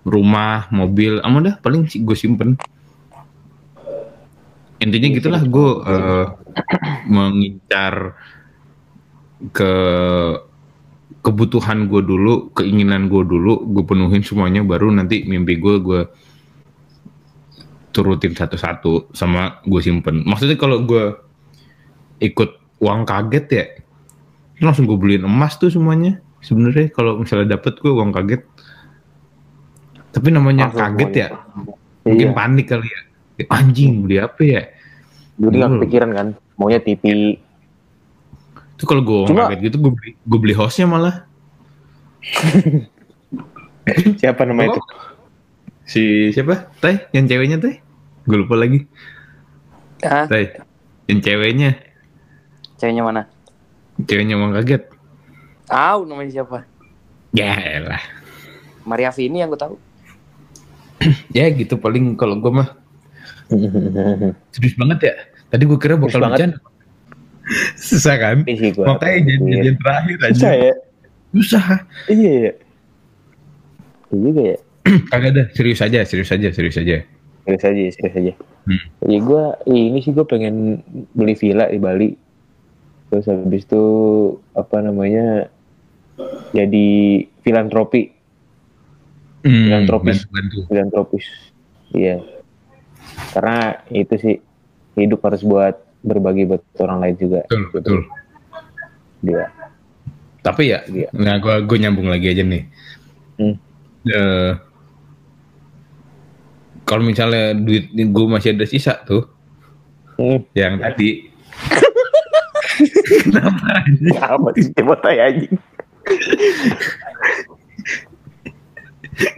rumah 0.07 0.71
mobil 0.71 1.19
aman 1.27 1.51
dah 1.51 1.57
paling 1.59 1.91
gue 1.91 2.17
simpen. 2.17 2.55
Intinya 4.79 5.09
gitulah 5.11 5.43
gue 5.43 5.71
eh, 5.83 6.27
mengincar 7.11 8.15
ke 9.51 9.73
kebutuhan 11.27 11.91
gue 11.91 11.99
dulu 12.01 12.55
keinginan 12.55 13.11
gue 13.11 13.27
dulu 13.27 13.67
gue 13.67 13.83
penuhin 13.83 14.23
semuanya 14.23 14.63
baru 14.63 14.95
nanti 14.95 15.27
mimpi 15.27 15.59
gue 15.59 15.83
gue 15.83 16.01
turutin 17.91 18.31
satu-satu 18.31 19.11
sama 19.11 19.59
gue 19.67 19.81
simpen 19.81 20.23
maksudnya 20.23 20.55
kalau 20.55 20.87
gue 20.87 21.19
ikut 22.23 22.51
uang 22.79 23.03
kaget 23.03 23.47
ya 23.51 23.65
langsung 24.63 24.87
gue 24.87 24.95
beliin 24.95 25.27
emas 25.27 25.59
tuh 25.59 25.67
semuanya 25.67 26.23
sebenarnya 26.39 26.95
kalau 26.95 27.19
misalnya 27.19 27.59
dapet 27.59 27.75
gue 27.77 27.91
uang 27.91 28.15
kaget 28.15 28.47
tapi 30.13 30.29
namanya 30.31 30.71
Langsung 30.71 30.81
kaget 30.95 31.11
ya 31.13 31.29
semuanya. 31.35 31.75
mungkin 32.07 32.29
Iya. 32.31 32.37
panik 32.37 32.67
kali 32.71 32.87
ya 32.87 33.01
anjing 33.51 33.93
beli 34.01 34.17
apa 34.17 34.41
ya 34.41 34.63
Jadi 35.37 35.53
nggak 35.53 35.69
Dulu. 35.69 35.81
kepikiran 35.85 36.11
kan. 36.17 36.29
Maunya 36.57 36.81
TV. 36.81 37.37
Itu 38.77 38.85
kalau 38.85 39.01
gue 39.01 39.33
kaget 39.33 39.73
gitu 39.73 39.77
gue 39.81 39.93
beli 39.97 40.13
gue 40.21 40.39
beli 40.39 40.53
hostnya 40.53 40.85
malah. 40.85 41.25
Siapa 44.21 44.45
nama 44.45 44.69
itu? 44.69 44.81
si 45.87 46.35
siapa? 46.35 46.67
Teh 46.83 47.07
yang 47.15 47.31
ceweknya 47.31 47.57
Teh 47.57 47.81
gue 48.29 48.37
lupa 48.37 48.59
lagi. 48.59 48.85
Ah, 50.05 50.29
Teh 50.29 50.61
yang 51.09 51.25
ceweknya. 51.25 51.81
Ceweknya 52.77 53.03
mana? 53.07 53.23
ceweknya 54.05 54.37
uang 54.37 54.53
kaget. 54.61 54.93
Tahu 55.73 56.01
namanya 56.05 56.31
siapa? 56.37 56.69
ya 57.33 57.81
elah. 57.81 58.05
Maria 58.85 59.09
Vini 59.13 59.41
yang 59.41 59.49
gue 59.49 59.61
tahu. 59.61 59.77
ya 61.37 61.49
gitu 61.49 61.81
paling 61.81 62.13
kalau 62.21 62.37
gue 62.37 62.53
mah. 62.53 62.77
Serius 64.53 64.77
banget 64.77 64.99
ya? 65.01 65.15
Tadi 65.49 65.65
gue 65.65 65.79
kira 65.81 65.97
bakal 65.97 66.21
bercanda 66.21 66.61
susah 67.87 68.15
kan 68.19 68.37
makanya 68.83 69.21
janjian 69.31 69.77
terakhir 69.79 70.17
aja 70.21 70.35
Susah 70.35 70.55
ya. 70.55 70.75
susah 71.31 71.65
Iya 72.09 72.33
ya. 72.33 72.53
Iya 74.07 74.19
juga 74.23 74.43
ya. 74.43 74.57
kagak 75.11 75.31
ada 75.35 75.43
serius 75.53 75.81
aja 75.83 76.01
serius 76.03 76.31
aja 76.31 76.49
serius 76.51 76.79
aja 76.79 76.99
Serius 77.47 77.63
aja, 77.63 77.83
serius 77.95 78.17
aja. 78.19 78.33
Hmm. 78.67 78.83
Ya 79.07 79.19
gue, 79.23 79.45
ini 79.71 80.03
sih 80.03 80.11
gue 80.11 80.27
pengen 80.27 80.83
beli 81.15 81.39
villa 81.39 81.71
di 81.71 81.79
Bali. 81.79 82.11
Terus 83.07 83.31
habis 83.31 83.63
itu 83.63 83.85
apa 84.51 84.83
namanya 84.83 85.47
jadi 86.51 86.89
filantropi, 87.47 88.11
hmm, 89.47 89.63
Filantropis. 89.71 90.27
bantu. 90.27 90.59
filantropis. 90.67 91.27
Iya. 91.95 92.19
Karena 93.31 93.79
itu 93.95 94.15
sih 94.19 94.37
hidup 94.99 95.23
harus 95.23 95.47
buat 95.47 95.86
berbagi 96.07 96.47
buat 96.47 96.63
orang 96.79 96.99
lain 97.03 97.17
juga. 97.19 97.41
betul 97.45 97.63
betul 97.73 98.01
Dia. 99.21 99.51
tapi 100.41 100.71
ya 100.71 100.81
Iya. 100.87 101.09
nah 101.13 101.35
gue 101.37 101.55
gue 101.61 101.77
nyambung 101.77 102.07
lagi 102.07 102.31
aja 102.31 102.41
nih 102.41 102.65
Hmm. 103.37 103.53
Eh, 104.03 104.53
kalau 106.83 107.03
misalnya 107.03 107.53
duit 107.53 107.91
gue 107.91 108.27
masih 108.27 108.55
ada 108.55 108.65
sisa 108.65 108.97
tuh 108.99 109.27
Hmm. 110.15 110.41
yang 110.53 110.79
tadi 110.79 111.29
kenapa 113.21 113.67
anjing? 113.79 114.17
Apa 114.17 114.49
sih 114.55 114.73
coba 114.73 114.95
tanya 114.99 115.23
anjing? 115.27 115.55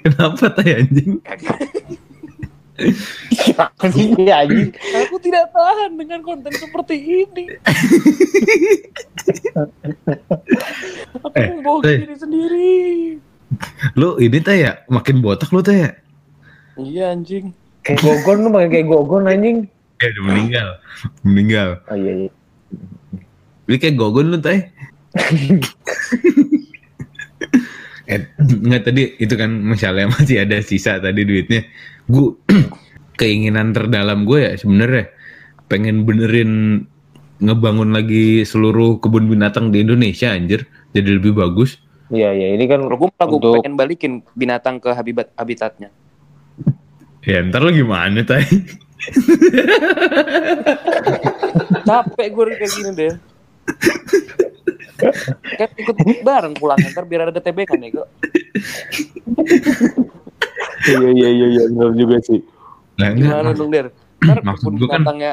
kenapa 0.00 0.44
tadi 0.52 0.70
anjing 0.76 1.10
Ini 2.78 4.30
anjing? 4.30 4.70
Aku 5.02 5.18
tidak 5.18 5.50
tahan 5.50 5.98
dengan 5.98 6.22
konten 6.22 6.54
seperti 6.54 7.26
ini. 7.26 7.44
Aku 11.18 11.34
Eh, 11.34 11.48
membohongi 11.58 11.90
eh. 11.90 11.98
diri 12.06 12.16
sendiri. 12.16 12.70
Lu 13.98 14.14
ini 14.22 14.38
teh 14.38 14.62
ya 14.62 14.78
makin 14.86 15.18
botak 15.18 15.50
lu 15.50 15.58
teh 15.58 15.74
ya. 15.74 15.90
Iya 16.78 17.04
anjing. 17.10 17.50
Kayak 17.82 17.98
gogon 18.04 18.46
lu 18.46 18.48
pakai 18.54 18.70
kayak 18.70 18.86
gogon 18.86 19.26
anjing. 19.26 19.58
Ya 19.98 20.06
udah 20.14 20.22
meninggal. 20.30 20.68
Meninggal. 21.26 21.68
Oh 21.90 21.96
iya 21.98 22.12
iya. 22.26 22.30
Lu 23.66 23.74
kayak 23.74 23.98
gogon 23.98 24.30
lu 24.30 24.38
teh. 24.38 24.70
eh, 28.08 28.24
enggak 28.64 28.82
tadi 28.90 29.02
itu 29.20 29.34
kan 29.36 29.50
misalnya 29.52 30.08
masih 30.16 30.42
ada 30.42 30.58
sisa 30.64 30.98
tadi 30.98 31.22
duitnya. 31.22 31.62
Gue 32.08 32.34
keinginan 33.20 33.76
terdalam 33.76 34.24
gue 34.24 34.40
ya 34.42 34.52
sebenarnya 34.56 35.12
pengen 35.68 36.08
benerin 36.08 36.82
ngebangun 37.38 37.94
lagi 37.94 38.42
seluruh 38.42 38.98
kebun 38.98 39.30
binatang 39.30 39.70
di 39.70 39.84
Indonesia 39.84 40.32
anjir 40.32 40.66
jadi 40.96 41.20
lebih 41.20 41.36
bagus. 41.36 41.78
Iya 42.08 42.32
iya 42.32 42.56
ini 42.56 42.64
kan 42.64 42.80
gue 42.88 42.96
malah 42.96 43.26
gue 43.28 43.36
Untuk- 43.36 43.54
pengen 43.60 43.74
balikin 43.76 44.12
binatang 44.32 44.80
ke 44.80 44.90
habitat 44.96 45.28
habitatnya. 45.36 45.92
Ya 47.28 47.44
ntar 47.44 47.60
lu 47.60 47.70
gimana 47.76 48.24
tay? 48.24 48.40
Capek 51.86 52.28
gue 52.32 52.44
kayak 52.56 52.72
gini 52.72 52.90
deh. 52.96 53.14
Kayak 54.98 55.70
ikut 55.76 55.96
bareng 56.20 56.54
pulang 56.54 56.78
ntar 56.84 57.04
biar 57.04 57.30
ada 57.30 57.38
TB 57.38 57.58
kan 57.64 57.78
ya 57.78 57.90
kok. 57.94 58.08
iya 60.88 61.08
iya 61.10 61.28
iya 61.28 61.46
iya 61.48 61.62
benar 61.70 61.90
juga 61.94 62.16
sih. 62.20 62.40
Enggak, 62.98 63.12
Gimana 63.14 63.50
dong 63.54 63.70
Der? 63.70 63.86
Ntar 64.18 64.38
Maksud 64.42 64.72
gua 64.74 64.88
kan 64.88 65.02
binatangnya 65.02 65.32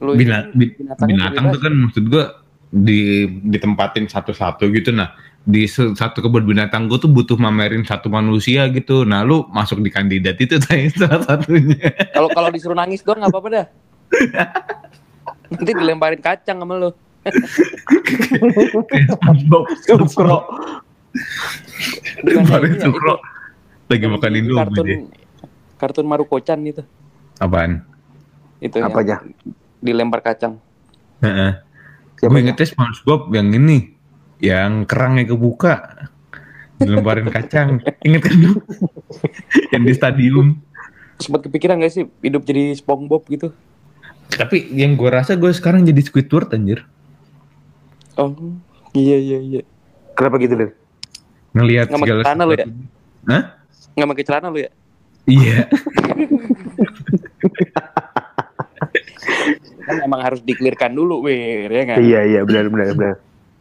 lu 0.00 0.10
Bina- 0.16 0.48
binatang 0.50 1.44
bebas. 1.44 1.52
tuh 1.52 1.60
kan 1.60 1.72
maksud 1.76 2.04
gua 2.08 2.24
di 2.66 3.00
ditempatin 3.44 4.08
satu-satu 4.08 4.70
gitu 4.72 4.90
nah 4.90 5.12
di 5.40 5.68
satu 5.68 6.18
kebun 6.18 6.42
binatang 6.42 6.88
gua 6.88 6.96
tuh 6.96 7.06
butuh 7.06 7.36
mamerin 7.36 7.84
satu 7.84 8.08
manusia 8.08 8.66
gitu 8.70 9.04
nah 9.04 9.22
lu 9.22 9.44
masuk 9.46 9.78
di 9.78 9.92
kandidat 9.92 10.34
itu 10.36 10.56
salah 10.96 11.22
satunya 11.22 11.92
Kalau 12.10 12.26
kalau 12.32 12.48
disuruh 12.48 12.74
nangis 12.74 13.04
doang 13.04 13.20
nggak 13.20 13.30
apa-apa 13.30 13.48
dah. 13.52 13.66
Nanti 15.50 15.70
dilemparin 15.70 16.18
kacang 16.18 16.58
sama 16.58 16.74
lu. 16.74 16.90
SpongeBob 19.10 19.64
Sukro. 19.84 20.38
Ya, 22.24 22.40
Sukro 22.80 23.14
lagi 23.90 24.06
makan 24.06 24.32
Indomie 24.38 24.62
kartun 24.62 24.86
dia. 24.86 24.98
kartun 25.76 26.06
Maruko-chan 26.06 26.62
itu. 26.62 26.86
apaan 27.42 27.82
Itu 28.62 28.78
Apa 28.78 29.02
yang 29.02 29.34
dilempar 29.82 30.20
kacang. 30.22 30.60
Heeh. 31.24 31.58
Siapa 32.20 32.36
gue 32.36 32.40
ingetnya 32.44 32.66
SpongeBob 32.68 33.32
yang 33.32 33.48
ini 33.50 33.96
yang 34.40 34.84
kerangnya 34.84 35.24
kebuka 35.32 36.06
dilemparin 36.80 37.28
kacang 37.36 37.80
inget 38.04 38.24
kan 38.24 38.36
lu 38.40 38.56
yang 39.72 39.84
di 39.84 39.92
stadium 39.92 40.60
Sempat 41.20 41.44
kepikiran 41.44 41.76
gak 41.84 41.92
sih 41.92 42.08
hidup 42.24 42.48
jadi 42.48 42.72
SpongeBob 42.72 43.28
gitu? 43.28 43.52
tapi 44.30 44.70
yang 44.72 44.94
gue 44.94 45.10
rasa 45.10 45.34
gue 45.34 45.50
sekarang 45.50 45.82
jadi 45.82 46.00
Squidward 46.00 46.54
anjir 46.54 46.86
Oh, 48.20 48.36
iya 48.92 49.16
iya 49.16 49.38
iya. 49.40 49.62
Kenapa 50.12 50.36
gitu 50.36 50.52
deh? 50.60 50.70
ngelihat 51.50 51.90
Nggak 51.90 51.98
segala 52.04 52.20
pakai 52.20 52.28
celana 52.28 52.44
lu 52.44 52.52
ya? 52.54 52.66
Hah? 53.26 53.42
Nggak 53.96 54.08
pakai 54.12 54.24
celana 54.28 54.48
lu 54.52 54.58
ya? 54.60 54.70
Iya. 55.24 55.58
Kan 59.90 59.96
emang 60.06 60.22
harus 60.22 60.38
diklirkan 60.44 60.94
dulu, 60.94 61.26
Wir, 61.26 61.66
ya 61.66 61.82
kan? 61.82 61.98
Iya 61.98 62.20
iya 62.22 62.40
benar 62.46 62.70
benar 62.70 62.94
benar. 62.94 63.16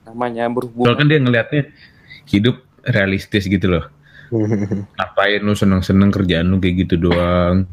Namanya 0.05 0.45
Soalnya 0.45 0.55
berhubungan. 0.61 0.97
kan 0.99 1.07
dia 1.09 1.19
ngelihatnya 1.21 1.61
hidup 2.29 2.55
realistis 2.85 3.49
gitu 3.49 3.65
loh. 3.65 3.85
Ngapain 4.99 5.41
lu 5.41 5.57
seneng-seneng 5.57 6.13
kerjaan 6.13 6.53
lu 6.53 6.61
kayak 6.61 6.85
gitu 6.85 7.09
doang. 7.09 7.65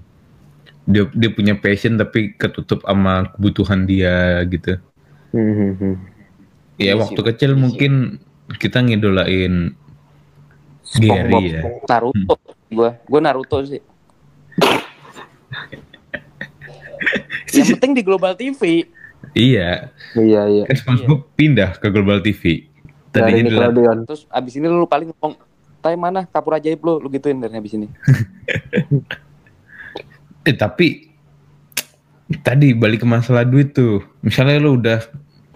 Dia 0.88 1.04
dia 1.12 1.30
punya 1.34 1.58
passion 1.58 2.00
tapi 2.00 2.32
ketutup 2.38 2.80
sama 2.86 3.28
kebutuhan 3.36 3.84
dia 3.84 4.40
gitu. 4.48 4.80
Ya 6.76 6.92
Iya 6.92 6.94
waktu 6.98 7.20
kecil 7.24 7.50
iya 7.52 7.56
sih. 7.56 7.62
mungkin 7.62 7.92
kita 8.56 8.78
ngidolain 8.80 9.74
SpongeBob. 10.84 11.42
Gary 11.42 11.50
ya. 11.50 11.62
Naruto. 11.88 12.34
Gua, 12.68 12.90
gua 13.04 13.20
Naruto 13.20 13.56
sih. 13.64 13.80
Yang 17.52 17.68
penting 17.78 17.92
di 17.96 18.02
Global 18.04 18.36
TV. 18.36 18.84
Iya, 19.32 19.90
Iya 20.14 20.42
iya. 20.46 20.64
kan 20.68 20.76
SpongeBob 20.76 21.20
pindah 21.34 21.76
ke 21.76 21.88
Global 21.88 22.20
TV. 22.20 22.68
Tadinya 23.10 23.42
di 23.42 23.48
Nickelodeon. 23.48 23.98
Terus 24.04 24.22
abis 24.28 24.52
ini 24.54 24.68
lu 24.68 24.84
paling 24.84 25.08
ngomong, 25.10 25.34
tay 25.80 25.96
mana 25.96 26.24
kapur 26.24 26.52
ajaib 26.52 26.80
lu, 26.84 27.00
lu 27.00 27.08
gituin 27.08 27.40
dari 27.40 27.56
abis 27.56 27.74
ini. 27.74 27.88
Eh 30.46 30.54
tapi 30.54 31.10
tadi 32.46 32.70
balik 32.70 33.02
ke 33.02 33.06
masalah 33.08 33.42
duit 33.42 33.74
tuh. 33.74 33.98
Misalnya 34.22 34.62
lu 34.62 34.78
udah 34.78 35.02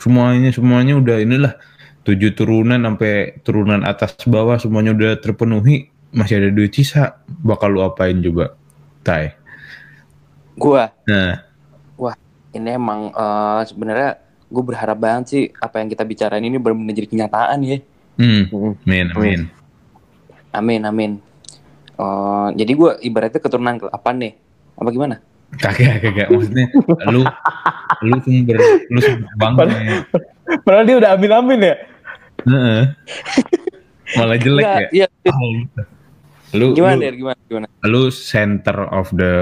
semuanya 0.01 0.51
semuanya 0.51 0.97
udah 0.97 1.17
inilah 1.21 1.55
tujuh 2.03 2.33
turunan 2.33 2.81
sampai 2.81 3.39
turunan 3.45 3.85
atas 3.85 4.17
bawah 4.25 4.57
semuanya 4.57 4.97
udah 4.97 5.13
terpenuhi, 5.21 5.93
masih 6.11 6.41
ada 6.41 6.49
duit 6.49 6.73
sisa, 6.73 7.21
bakal 7.29 7.77
lu 7.77 7.85
apain 7.85 8.17
coba? 8.25 8.57
Tai. 9.05 9.37
Gua, 10.57 10.89
Nah, 11.09 11.51
ini 12.55 12.69
emang 12.75 13.15
eh, 13.15 13.61
sebenarnya 13.67 14.19
gue 14.51 14.63
berharap 14.67 14.99
banget 14.99 15.25
sih 15.31 15.43
apa 15.63 15.79
yang 15.79 15.89
kita 15.91 16.03
bicarain 16.03 16.43
ini 16.43 16.59
benar-benar 16.59 16.95
jadi 16.99 17.09
kenyataan 17.09 17.59
ya. 17.63 17.79
hmm, 18.19 18.43
amin, 18.87 19.07
amin. 19.15 19.41
Amin, 20.51 20.81
amin. 20.83 21.13
Eh, 21.95 22.49
jadi 22.59 22.73
gue 22.75 22.91
ibaratnya 23.07 23.41
keturunan 23.41 23.79
ke 23.79 23.87
apa 23.87 24.11
nih? 24.11 24.35
Apa 24.75 24.89
gimana? 24.91 25.23
Kagak, 25.59 25.99
kagak. 26.05 26.29
Maksudnya 26.31 26.67
lu 27.11 27.23
lu 28.07 28.17
sumber 28.23 28.59
lu 28.87 28.99
sumber 29.03 29.31
bangga. 29.35 30.07
Padahal 30.63 30.85
dia 30.87 30.97
udah 31.03 31.11
amin 31.19 31.31
amin 31.35 31.61
ya. 31.67 31.75
Heeh. 32.47 32.83
Malah 34.15 34.39
jelek 34.39 34.65
ya. 34.67 34.89
iya. 34.95 35.09
Lu 36.51 36.75
Gimana, 36.75 36.99
lu, 36.99 37.03
Der? 37.03 37.15
Gimana? 37.15 37.41
Gimana? 37.47 37.67
lu 37.87 38.03
center 38.11 38.79
of 38.91 39.11
the 39.15 39.35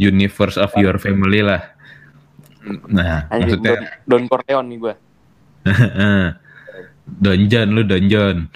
universe 0.00 0.56
of 0.56 0.72
your 0.80 0.96
family 0.96 1.44
lah. 1.44 1.60
Nah, 2.88 3.28
maksudnya 3.28 4.00
Don, 4.08 4.24
Don 4.24 4.24
Corleone 4.32 4.66
nih 4.72 4.78
gue. 4.80 4.94
Heeh. 5.68 6.24
donjon 7.04 7.68
lu 7.76 7.82
donjon. 7.84 8.48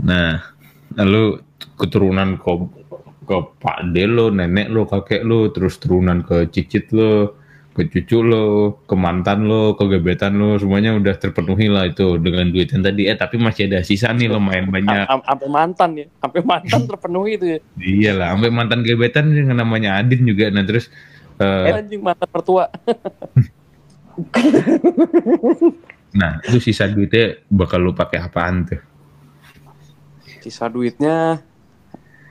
Nah, 0.00 0.40
lu 0.96 1.44
keturunan 1.76 2.40
ke 2.40 2.52
ke 3.20 3.36
Pak 3.60 3.92
De 3.92 4.04
lo, 4.08 4.32
nenek 4.32 4.68
lo, 4.68 4.88
kakek 4.88 5.22
lo, 5.22 5.48
terus 5.52 5.76
turunan 5.78 6.24
ke 6.24 6.48
cicit 6.50 6.88
lo, 6.90 7.36
ke 7.70 7.86
cucu 7.86 8.18
lo, 8.20 8.74
ke 8.84 8.94
mantan 8.98 9.46
lo, 9.46 9.78
ke 9.78 9.86
gebetan 9.86 10.34
lo, 10.36 10.58
semuanya 10.58 10.96
udah 10.96 11.14
terpenuhi 11.14 11.70
lah 11.70 11.86
itu 11.86 12.18
dengan 12.18 12.50
duit 12.50 12.72
yang 12.74 12.82
tadi. 12.82 13.06
Eh 13.06 13.14
tapi 13.14 13.38
masih 13.38 13.70
ada 13.70 13.84
sisa 13.86 14.10
nih 14.10 14.26
lumayan 14.26 14.68
banyak. 14.72 15.06
Am- 15.06 15.22
Sampai 15.22 15.48
mantan 15.48 15.90
ya, 15.94 16.06
sampai 16.18 16.40
mantan 16.42 16.80
terpenuhi 16.90 17.30
itu 17.38 17.46
ya. 17.46 17.58
Iya 17.78 18.12
lah, 18.18 18.28
sampai 18.34 18.50
mantan 18.50 18.80
gebetan 18.82 19.30
yang 19.30 19.54
namanya 19.54 20.00
Adin 20.02 20.26
juga. 20.26 20.50
Nah 20.50 20.64
terus 20.66 20.90
eh, 21.38 21.70
Eh, 21.70 21.78
anjing 21.78 22.02
mantan 22.02 22.28
mertua. 22.28 22.66
nah 26.10 26.42
itu 26.42 26.58
sisa 26.58 26.90
duitnya 26.90 27.38
bakal 27.46 27.78
lu 27.80 27.94
pakai 27.94 28.18
apaan 28.18 28.66
tuh? 28.66 28.80
Sisa 30.42 30.66
duitnya 30.66 31.38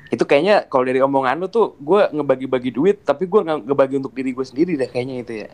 itu 0.09 0.23
kayaknya 0.25 0.65
kalau 0.65 0.83
dari 0.89 0.99
omongan 1.01 1.37
lu 1.37 1.47
tuh 1.47 1.77
gue 1.77 2.09
ngebagi-bagi 2.13 2.73
duit 2.73 2.97
tapi 3.05 3.29
gue 3.29 3.39
nggak 3.45 3.69
ngebagi 3.69 3.95
untuk 4.01 4.13
diri 4.13 4.33
gue 4.33 4.45
sendiri 4.45 4.73
deh 4.73 4.89
kayaknya 4.89 5.15
itu 5.21 5.33
ya 5.45 5.49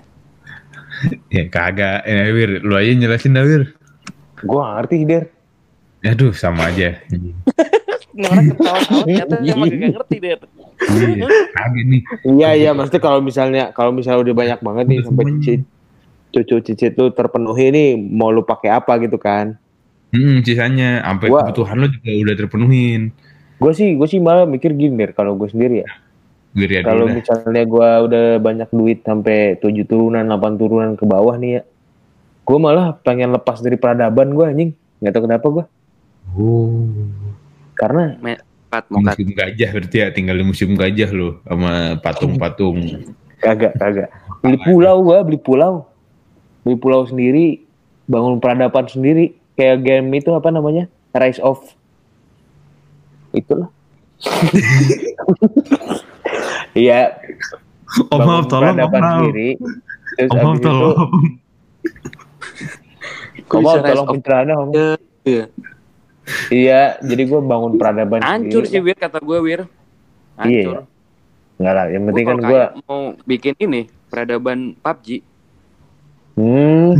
Ya 1.36 1.44
kagak, 1.52 2.08
eh, 2.08 2.32
Wir, 2.32 2.64
lu 2.64 2.74
aja 2.76 2.92
jelasin 2.96 3.36
dah 3.36 3.44
Wir. 3.44 3.76
Gua 4.46 4.64
gak 4.64 4.74
ngerti 4.86 4.98
Der. 5.04 5.24
Aduh 6.06 6.32
sama 6.36 6.70
aja. 6.70 6.96
ini 8.16 8.24
orang 8.32 8.48
ketawa-tawa 8.56 9.02
ternyata 9.04 9.36
emang 9.44 9.68
gak 9.76 9.92
ngerti 10.00 10.16
deh 10.24 10.32
Iya, 10.76 11.28
kagak 11.56 11.84
nih. 11.88 12.02
Iya 12.24 12.50
iya 12.56 12.72
maksudnya 12.76 13.02
kalau 13.04 13.20
misalnya 13.20 13.64
kalau 13.76 13.92
misalnya 13.92 14.24
udah 14.24 14.36
banyak 14.36 14.60
banget 14.60 14.86
nih 14.92 15.00
sampai 15.04 15.26
cicit 15.40 15.62
cucu 16.36 16.56
cicit 16.68 16.94
lu 17.00 17.16
terpenuhi 17.16 17.72
nih 17.72 17.90
mau 17.96 18.28
lu 18.32 18.44
pakai 18.44 18.76
apa 18.76 19.00
gitu 19.00 19.16
kan. 19.16 19.56
Hmm, 20.12 20.44
sisanya 20.44 21.04
sampai 21.04 21.28
kebutuhan 21.32 21.76
lo 21.80 21.88
juga 21.92 22.12
udah 22.12 22.36
terpenuhin. 22.36 23.02
Gue 23.56 23.72
sih 23.72 23.96
gue 23.96 24.08
sih 24.08 24.20
malah 24.20 24.44
mikir 24.44 24.76
gini 24.76 24.96
Der 25.00 25.16
kalau 25.16 25.40
gue 25.40 25.48
sendiri 25.48 25.84
ya. 25.84 25.90
Kalau 26.88 27.12
misalnya 27.12 27.64
gue 27.68 27.90
udah 28.08 28.26
banyak 28.40 28.70
duit 28.72 29.04
sampai 29.04 29.60
tujuh 29.60 29.84
turunan, 29.84 30.24
8 30.24 30.56
turunan 30.56 30.96
ke 30.96 31.04
bawah 31.04 31.36
nih 31.36 31.60
ya. 31.60 31.62
Gue 32.48 32.58
malah 32.64 32.96
pengen 33.04 33.36
lepas 33.36 33.60
dari 33.60 33.76
peradaban 33.76 34.32
gue 34.32 34.46
anjing. 34.48 34.72
Gak 35.04 35.12
tau 35.12 35.24
kenapa 35.28 35.48
gue. 35.52 35.66
Oh. 36.40 36.88
Karena 37.76 38.16
mokat 38.88 39.20
Museum 39.20 39.32
gajah 39.36 39.70
berarti 39.72 39.98
ya 40.00 40.08
tinggal 40.12 40.36
di 40.40 40.46
museum 40.48 40.74
gajah 40.80 41.10
lo 41.12 41.44
sama 41.44 42.00
patung-patung. 42.00 42.80
Kagak, 43.44 43.76
kagak. 43.76 44.10
Beli 44.44 44.58
pulau 44.62 45.02
gua, 45.02 45.26
beli 45.26 45.42
pulau. 45.42 45.90
Beli 46.62 46.78
pulau 46.78 47.04
sendiri, 47.10 47.66
bangun 48.08 48.40
peradaban 48.40 48.86
sendiri. 48.88 49.36
Kayak 49.60 49.84
game 49.84 50.08
itu 50.16 50.32
apa 50.32 50.54
namanya? 50.54 50.88
Rise 51.16 51.42
of 51.44 51.75
Itulah. 53.36 53.68
Iya, 56.76 57.16
Om 58.12 58.20
bangun 58.20 58.28
Maaf, 58.28 58.46
tolong 58.52 58.76
Om 58.76 58.92
Maaf. 58.92 59.24
sendiri. 59.24 59.56
Terus 60.20 60.28
Om 60.28 60.44
Maaf, 60.44 60.58
tolong. 60.60 61.08
Bisa 63.48 63.64
Maaf, 63.64 63.80
tolong 63.80 64.08
pencerahannya, 64.12 64.56
Om. 64.58 64.70
Iya. 65.24 65.46
Iya, 66.50 66.82
jadi 67.00 67.22
gua 67.30 67.40
bangun 67.40 67.78
peradaban 67.78 68.18
hancur 68.20 68.66
sih. 68.66 68.82
Wir 68.82 68.98
kata 68.98 69.22
gue 69.22 69.38
Wir 69.40 69.62
Iya. 70.36 70.36
hancur 70.36 70.78
Enggak 71.56 71.72
lah, 71.72 71.86
yang 71.88 72.04
penting 72.04 72.26
Gua 72.26 72.28
kan 72.28 72.38
kayak 72.44 72.70
mau 72.84 73.16
bikin 73.24 73.56
ini 73.56 73.82
peradaban 74.12 74.60
PUBG 74.76 75.08
hmm, 76.36 76.92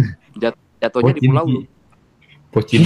jatuhnya 0.80 1.12
di 1.12 1.20
Pocin. 1.20 1.28
pulau 1.28 1.46
lu 1.50 1.62
Pocin. 2.54 2.80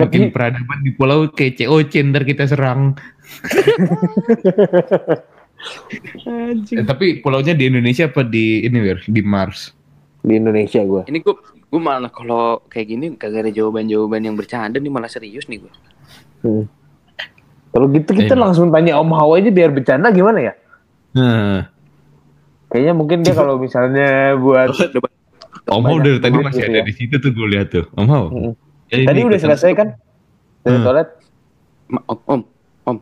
Makin 0.00 0.30
peradaban 0.30 0.78
di 0.80 0.90
pulau 0.90 1.28
kayak 1.28 1.60
COC 1.60 1.92
ntar 2.08 2.24
kita 2.24 2.44
serang. 2.44 2.96
Eh, 6.20 6.84
tapi 6.84 7.20
pulaunya 7.20 7.52
di 7.52 7.68
Indonesia 7.68 8.08
apa 8.08 8.22
di 8.22 8.64
ini 8.64 8.78
Wir? 8.80 8.98
Di 9.04 9.20
Mars? 9.20 9.76
di 10.20 10.36
Indonesia 10.36 10.84
gua. 10.84 11.00
ini 11.08 11.16
gue 11.18 11.32
gue 11.64 11.80
malah 11.80 12.12
kalau 12.12 12.60
kayak 12.68 12.86
gini 12.86 13.06
kagak 13.16 13.40
ada 13.40 13.52
jawaban-jawaban 13.54 14.20
yang 14.20 14.36
bercanda 14.36 14.76
nih 14.76 14.92
malah 14.92 15.08
serius 15.08 15.48
nih 15.48 15.60
gue 15.60 15.72
Hmm. 16.40 16.64
Kalau 17.70 17.88
gitu 17.88 18.10
kita 18.10 18.32
Iya. 18.32 18.40
langsung 18.40 18.68
tanya 18.68 18.96
Om 18.96 19.12
Hawa 19.12 19.36
aja 19.36 19.48
biar 19.48 19.68
bercanda 19.70 20.08
gimana 20.08 20.40
ya? 20.42 20.52
Nah, 21.12 21.68
Kayaknya 22.66 22.92
mungkin 22.92 23.18
dia 23.20 23.32
kalau 23.32 23.56
misalnya 23.56 24.08
buat 24.36 24.72
Om 25.66 25.82
Hao 25.82 25.94
Banyak 25.94 26.00
dari 26.02 26.18
tadi 26.18 26.32
banget 26.34 26.46
masih 26.46 26.62
ada 26.66 26.78
ya. 26.80 26.82
di 26.82 26.94
situ 26.94 27.14
tuh 27.16 27.30
gue 27.30 27.46
lihat 27.46 27.68
tuh. 27.70 27.84
Om 27.92 28.06
Hao. 28.06 28.26
Mm. 28.28 28.52
Ini 28.92 29.04
tadi 29.04 29.20
udah 29.22 29.38
selesai 29.40 29.70
kan 29.72 29.88
dari 30.60 30.76
Hmm. 30.76 30.84
toilet? 30.84 31.08
Ma- 31.86 32.06
om 32.06 32.18
om 32.24 32.40
om 32.84 32.96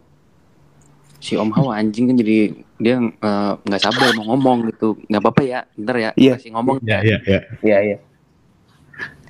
si 1.19 1.35
om 1.35 1.51
Hawa 1.51 1.77
anjing 1.77 2.07
kan 2.07 2.17
jadi 2.17 2.39
dia 2.77 2.97
eh, 2.99 3.53
nggak 3.59 3.83
sabar 3.83 4.13
mau 4.15 4.29
ngomong 4.29 4.69
gitu 4.69 4.97
nggak 5.05 5.19
apa-apa 5.19 5.43
ya 5.43 5.61
ntar 5.77 5.97
ya 5.99 6.11
Iya. 6.15 6.35
kasih 6.37 6.53
ngomong 6.55 6.77
Ya, 6.83 7.01
ya, 7.01 7.19
ya. 7.23 7.41
Iya 7.61 7.79
iya. 7.85 7.97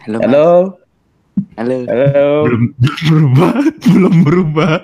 halo. 0.05 0.19
Halo, 0.21 0.47
halo 1.57 1.75
halo. 1.87 2.29
Belum 2.45 2.65
berubah, 3.05 3.53
belum 3.85 4.15
berubah. 4.23 4.75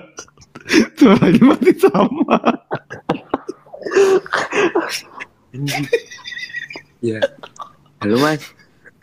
Suaranya 0.97 1.43
masih 1.45 1.75
sama. 1.77 2.37
ya 6.99 7.19
halo 8.01 8.15
mas 8.17 8.41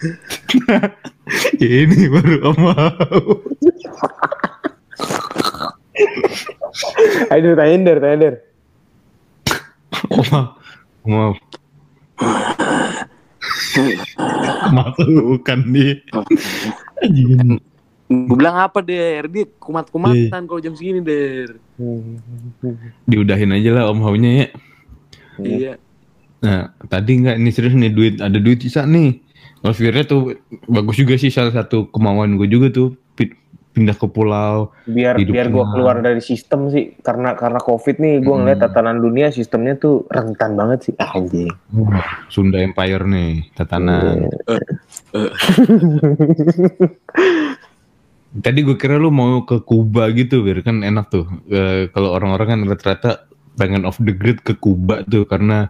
Ini 1.62 2.10
baru 2.10 2.34
Om 2.50 2.60
Hao. 2.74 3.20
Ayo 7.30 7.54
tanya 7.54 7.76
der, 7.86 7.98
tanya 8.02 8.16
der. 8.18 8.34
Om 10.10 10.26
Hao. 10.34 10.46
Om 11.06 11.12
Hao. 11.14 11.32
Masuk 14.74 15.42
kan 15.46 15.62
nih. 15.62 16.02
Gue 18.12 18.36
bilang 18.36 18.58
apa 18.60 18.84
der 18.84 19.24
dia 19.30 19.48
kumat-kumatan 19.56 20.44
kalau 20.44 20.60
jam 20.60 20.76
segini 20.76 21.00
der 21.00 21.56
Diudahin 23.08 23.56
aja 23.56 23.70
lah 23.72 23.84
Om 23.88 24.04
Hao-nya 24.04 24.30
ya. 24.30 24.48
iya 25.40 25.74
Nah, 26.42 26.74
tadi 26.90 27.22
nggak 27.22 27.38
ini 27.38 27.50
serius 27.54 27.78
nih 27.78 27.94
duit 27.94 28.18
ada 28.18 28.34
duit 28.42 28.58
sisa 28.58 28.82
nih. 28.82 29.22
Kalau 29.62 29.72
Firnya 29.72 30.02
tuh 30.02 30.34
bagus 30.66 30.96
juga 30.96 31.14
sih 31.14 31.30
salah 31.30 31.50
satu 31.50 31.86
kemauan 31.88 32.34
gue 32.34 32.46
juga 32.46 32.68
tuh 32.68 32.88
pi- 33.14 33.30
pindah 33.70 33.94
ke 33.94 34.04
pulau. 34.04 34.68
Biar 34.84 35.16
Hidup 35.16 35.32
biar 35.32 35.48
gua 35.48 35.62
tenang. 35.62 35.72
keluar 35.72 35.96
dari 36.02 36.20
sistem 36.20 36.68
sih 36.68 36.92
karena 36.98 37.32
karena 37.32 37.56
covid 37.56 37.96
nih 37.96 38.20
gua 38.20 38.36
ngeliat 38.36 38.58
Hmm. 38.58 38.66
tatanan 38.68 38.98
dunia 38.98 39.30
sistemnya 39.30 39.74
tuh 39.74 40.04
rentan 40.06 40.52
banget 40.52 40.78
sih. 40.84 40.94
Ah, 40.98 41.14
anjing. 41.14 41.48
Sunda 42.28 42.58
Empire 42.58 43.06
nih 43.06 43.48
tatanan. 43.54 44.28
Tadi 48.32 48.64
gue 48.64 48.74
kira 48.74 48.96
lu 48.96 49.12
mau 49.12 49.44
ke 49.44 49.60
Kuba 49.60 50.08
gitu, 50.10 50.40
biar 50.40 50.64
kan 50.64 50.80
enak 50.80 51.06
tuh. 51.06 51.28
Eh, 51.46 51.92
kalau 51.92 52.16
orang-orang 52.16 52.48
kan 52.48 52.60
rata-rata 52.64 53.28
pengen 53.54 53.84
off 53.84 54.00
the 54.00 54.08
grid 54.10 54.40
ke 54.40 54.56
Kuba 54.56 55.04
tuh 55.04 55.28
karena 55.28 55.68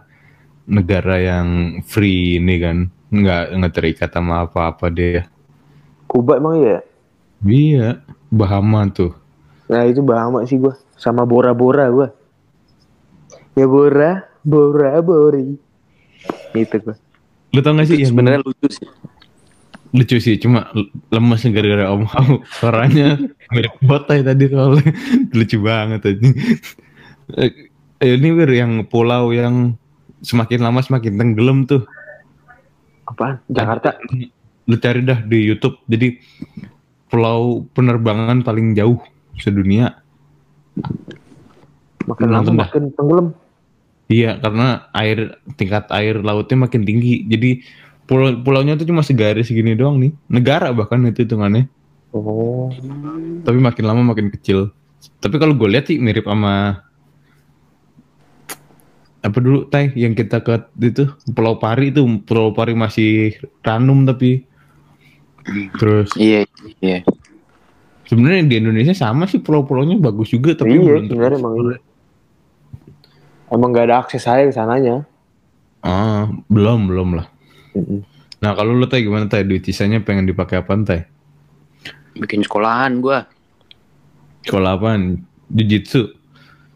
negara 0.63 1.19
yang 1.19 1.47
free 1.83 2.39
ini 2.39 2.55
kan, 2.57 2.87
nggak 3.13 3.43
nggak 3.53 3.73
terikat 3.77 4.09
sama 4.09 4.49
apa-apa 4.49 4.89
dia. 4.89 5.29
Kuba 6.09 6.41
emang 6.41 6.57
iya. 6.57 6.79
Iya, 7.45 8.01
Bahama 8.33 8.89
tuh. 8.89 9.13
Nah 9.69 9.85
itu 9.85 10.01
Bahama 10.01 10.41
sih 10.49 10.57
gua 10.57 10.73
sama 10.97 11.21
Bora 11.29 11.53
Bora 11.53 11.85
gua. 11.93 12.09
Ya 13.53 13.69
Bora, 13.69 14.25
Bora 14.41 14.97
Bori. 15.05 15.53
Itu 16.57 16.77
gua. 16.81 16.97
Lu 17.53 17.61
tau 17.61 17.77
gak 17.77 17.93
sih 17.93 18.01
yang 18.01 18.09
sebenarnya 18.09 18.41
lucu 18.41 18.65
sih 18.65 18.89
lucu 19.93 20.17
sih, 20.17 20.41
cuma 20.41 20.73
lemes 21.13 21.45
gara-gara 21.53 21.93
Om 21.93 22.03
Hao. 22.09 22.41
Suaranya 22.57 23.21
mirip 23.53 23.77
botai 23.85 24.25
tadi 24.25 24.49
soalnya. 24.49 24.89
lucu 25.37 25.57
banget 25.61 26.01
tadi. 26.01 26.27
Eh, 27.37 27.51
ini 28.01 28.33
Wir 28.33 28.49
yang 28.49 28.89
pulau 28.89 29.29
yang 29.31 29.77
semakin 30.25 30.65
lama 30.65 30.81
semakin 30.81 31.13
tenggelam 31.13 31.69
tuh. 31.69 31.85
Apaan? 33.07 33.39
Jakarta. 33.51 33.99
Lu 34.69 34.75
cari 34.79 35.03
dah 35.03 35.19
di 35.23 35.39
YouTube. 35.43 35.79
Jadi 35.91 36.17
pulau 37.11 37.67
penerbangan 37.75 38.41
paling 38.41 38.73
jauh 38.73 38.97
sedunia. 39.37 40.01
Makin 42.07 42.27
lama 42.31 42.51
makin 42.67 42.91
tenggelam. 42.95 43.27
Iya, 44.11 44.37
karena 44.41 44.91
air 44.91 45.39
tingkat 45.55 45.87
air 45.91 46.19
lautnya 46.19 46.67
makin 46.67 46.83
tinggi. 46.83 47.23
Jadi 47.27 47.63
pulau 48.07 48.35
pulaunya 48.43 48.75
tuh 48.75 48.87
cuma 48.87 49.03
segaris 49.03 49.47
segini 49.47 49.75
doang 49.75 49.99
nih. 49.99 50.11
Negara 50.31 50.71
bahkan 50.75 51.03
itu 51.07 51.23
hitungannya. 51.23 51.67
Oh. 52.13 52.69
Tapi 53.43 53.57
makin 53.57 53.83
lama 53.89 54.01
makin 54.13 54.29
kecil. 54.29 54.69
Tapi 55.19 55.35
kalau 55.39 55.55
gue 55.55 55.67
lihat 55.67 55.89
sih 55.91 55.99
mirip 55.99 56.29
sama 56.29 56.83
apa 59.23 59.37
dulu 59.39 59.65
tay 59.71 59.95
yang 59.95 60.13
kita 60.13 60.43
ke 60.43 60.67
itu? 60.83 61.07
Pulau 61.31 61.55
Pari 61.55 61.95
itu 61.95 62.03
Pulau 62.27 62.51
Pari 62.51 62.75
masih 62.75 63.39
ranum 63.63 64.03
tapi. 64.03 64.43
Terus 65.79 66.11
iya 66.15 66.47
iya. 66.79 67.03
sebenarnya 68.07 68.47
di 68.47 68.55
Indonesia 68.63 68.95
sama 68.95 69.27
sih 69.27 69.43
pulau-pulaunya 69.43 69.99
bagus 69.99 70.31
juga 70.31 70.55
tapi 70.55 70.79
iya, 70.79 70.83
belum 70.83 71.03
sebenarnya 71.11 71.39
emang. 71.39 71.53
Emang 73.51 73.69
gak 73.75 73.85
ada 73.91 73.95
akses 74.03 74.23
saya 74.23 74.47
ke 74.47 74.55
sananya. 74.55 75.03
ah 75.83 76.31
belum 76.47 76.87
belum 76.87 77.19
lah. 77.19 77.27
Mm-mm. 77.75 78.07
nah 78.39 78.55
kalau 78.55 78.71
lu 78.71 78.87
tay 78.87 79.03
gimana 79.03 79.27
tay 79.27 79.43
duit 79.43 79.67
sisanya 79.67 79.99
pengen 79.99 80.23
dipakai 80.23 80.63
apa 80.63 80.79
tay 80.83 81.01
bikin 82.15 82.45
sekolahan 82.45 83.01
gua. 83.01 83.25
Sekolah 84.43 84.75
apaan 84.75 85.23
jujitsu 85.47 86.11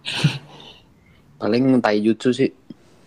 paling 1.38 1.80
taijutsu 1.80 2.30
sih. 2.34 2.52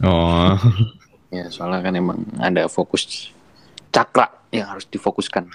Oh. 0.03 0.55
Ya 1.31 1.47
soalnya 1.47 1.79
kan 1.79 1.95
emang 1.95 2.27
ada 2.43 2.67
fokus 2.67 3.31
cakra 3.95 4.27
yang 4.51 4.67
harus 4.67 4.83
difokuskan. 4.91 5.47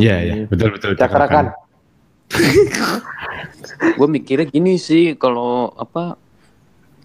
Iya 0.00 0.16
iya. 0.24 0.34
Betul 0.48 0.72
betul 0.72 0.96
Cakrakan. 0.96 1.52
gue 4.00 4.08
mikirnya 4.08 4.48
gini 4.48 4.80
sih 4.80 5.12
kalau 5.20 5.68
apa 5.76 6.16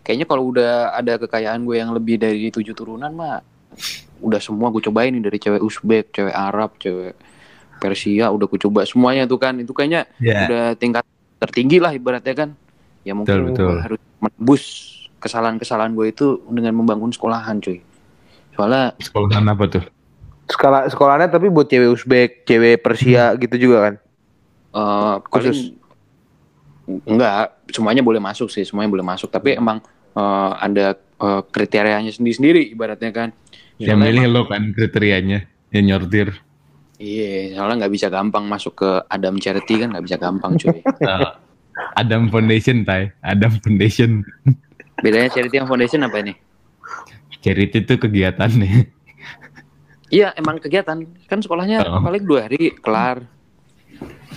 kayaknya 0.08 0.24
kalau 0.24 0.56
udah 0.56 0.96
ada 0.96 1.20
kekayaan 1.20 1.67
gue 1.67 1.84
yang 1.84 1.91
lebih 1.91 2.15
dari 2.15 2.48
tujuh 2.48 2.72
turunan 2.72 3.12
mah 3.12 3.43
udah 4.24 4.39
semua 4.39 4.72
gue 4.72 4.80
cobain 4.88 5.12
nih 5.12 5.28
dari 5.28 5.38
cewek 5.43 5.60
Uzbek, 5.60 6.15
cewek 6.15 6.32
Arab, 6.32 6.80
cewek 6.80 7.12
Persia 7.78 8.32
udah 8.32 8.48
gue 8.48 8.60
coba 8.63 8.88
semuanya 8.88 9.28
tuh 9.28 9.36
kan. 9.36 9.60
Itu 9.60 9.76
kayaknya 9.76 10.08
Iya. 10.24 10.48
udah 10.48 10.63
tingkat 10.80 11.04
tertinggi 11.43 11.84
lah 11.84 11.91
ibaratnya 11.91 12.34
kan. 12.34 12.50
Ya 13.04 13.12
mungkin 13.12 13.52
Betul, 13.52 13.52
betul. 13.52 13.76
harus 13.84 14.02
menebus 14.24 14.63
kesalahan-kesalahan 15.17 15.91
gue 15.91 16.08
itu 16.08 16.25
dengan 16.47 16.73
membangun 16.73 17.10
sekolahan 17.10 17.58
cuy 17.58 17.82
soalnya 18.53 18.93
sekolahan 18.97 19.45
apa 19.47 19.65
tuh 19.67 19.86
Sekolah 20.47 20.88
sekolahnya 20.88 21.27
tapi 21.27 21.51
buat 21.51 21.67
cewek 21.67 21.91
Uzbek, 21.91 22.47
cewek 22.47 22.80
Persia 22.80 23.36
gitu 23.36 23.60
juga 23.60 23.77
kan. 23.84 23.93
eh 24.71 25.15
Khusus. 25.27 25.75
paling- 26.88 27.03
enggak 27.03 27.51
semuanya 27.67 27.99
boleh 27.99 28.23
masuk 28.23 28.47
sih 28.47 28.63
semuanya 28.63 28.88
boleh 28.88 29.03
masuk 29.03 29.27
tapi 29.27 29.60
emang 29.60 29.84
eh, 30.15 30.51
ada 30.56 30.95
eh, 30.95 31.41
kriterianya 31.45 32.15
sendiri-sendiri 32.15 32.71
ibaratnya 32.71 33.12
kan 33.12 33.30
yang 33.75 33.99
Soalnya 33.99 34.23
milih 34.23 34.25
lo 34.32 34.41
kan 34.47 34.71
kriterianya 34.71 35.43
yang 35.69 35.84
nyortir 35.86 36.32
Iya, 36.97 37.53
soalnya 37.53 37.86
nggak 37.86 37.93
bisa 37.93 38.08
gampang 38.08 38.47
masuk 38.47 38.73
ke 38.73 38.89
Adam 39.06 39.38
Charity 39.38 39.86
kan 39.86 39.93
nggak 39.93 40.01
bisa 40.01 40.17
gampang 40.17 40.58
cuy. 40.58 40.82
Adam 42.01 42.25
Foundation, 42.34 42.82
Tai. 42.82 43.13
Adam 43.21 43.53
Foundation. 43.62 44.25
Bedanya 44.98 45.30
Charity 45.30 45.56
yang 45.56 45.68
Foundation 45.68 46.02
apa 46.02 46.18
ini? 46.20 46.34
Charity 47.40 47.78
itu 47.80 47.94
kegiatan 47.96 48.50
nih. 48.50 48.90
Iya, 50.08 50.32
emang 50.34 50.58
kegiatan. 50.58 50.98
Kan 51.26 51.40
sekolahnya 51.40 51.84
Oh. 51.84 52.00
paling 52.00 52.24
dua 52.24 52.48
hari 52.48 52.74
kelar. 52.74 53.28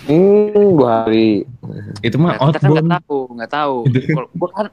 Hmm, 0.03 0.51
dua 0.75 1.05
hari. 1.05 1.46
Itu 2.01 2.16
mah 2.16 2.35
Nah, 2.35 2.51
kita 2.51 2.59
kan 2.59 2.70
nggak 2.70 2.83
outbound. 2.83 2.99
tahu, 2.99 3.18
nggak 3.33 3.51
tahu. 3.51 3.77
Kalau 3.87 4.29
gua 4.35 4.49
kan 4.51 4.66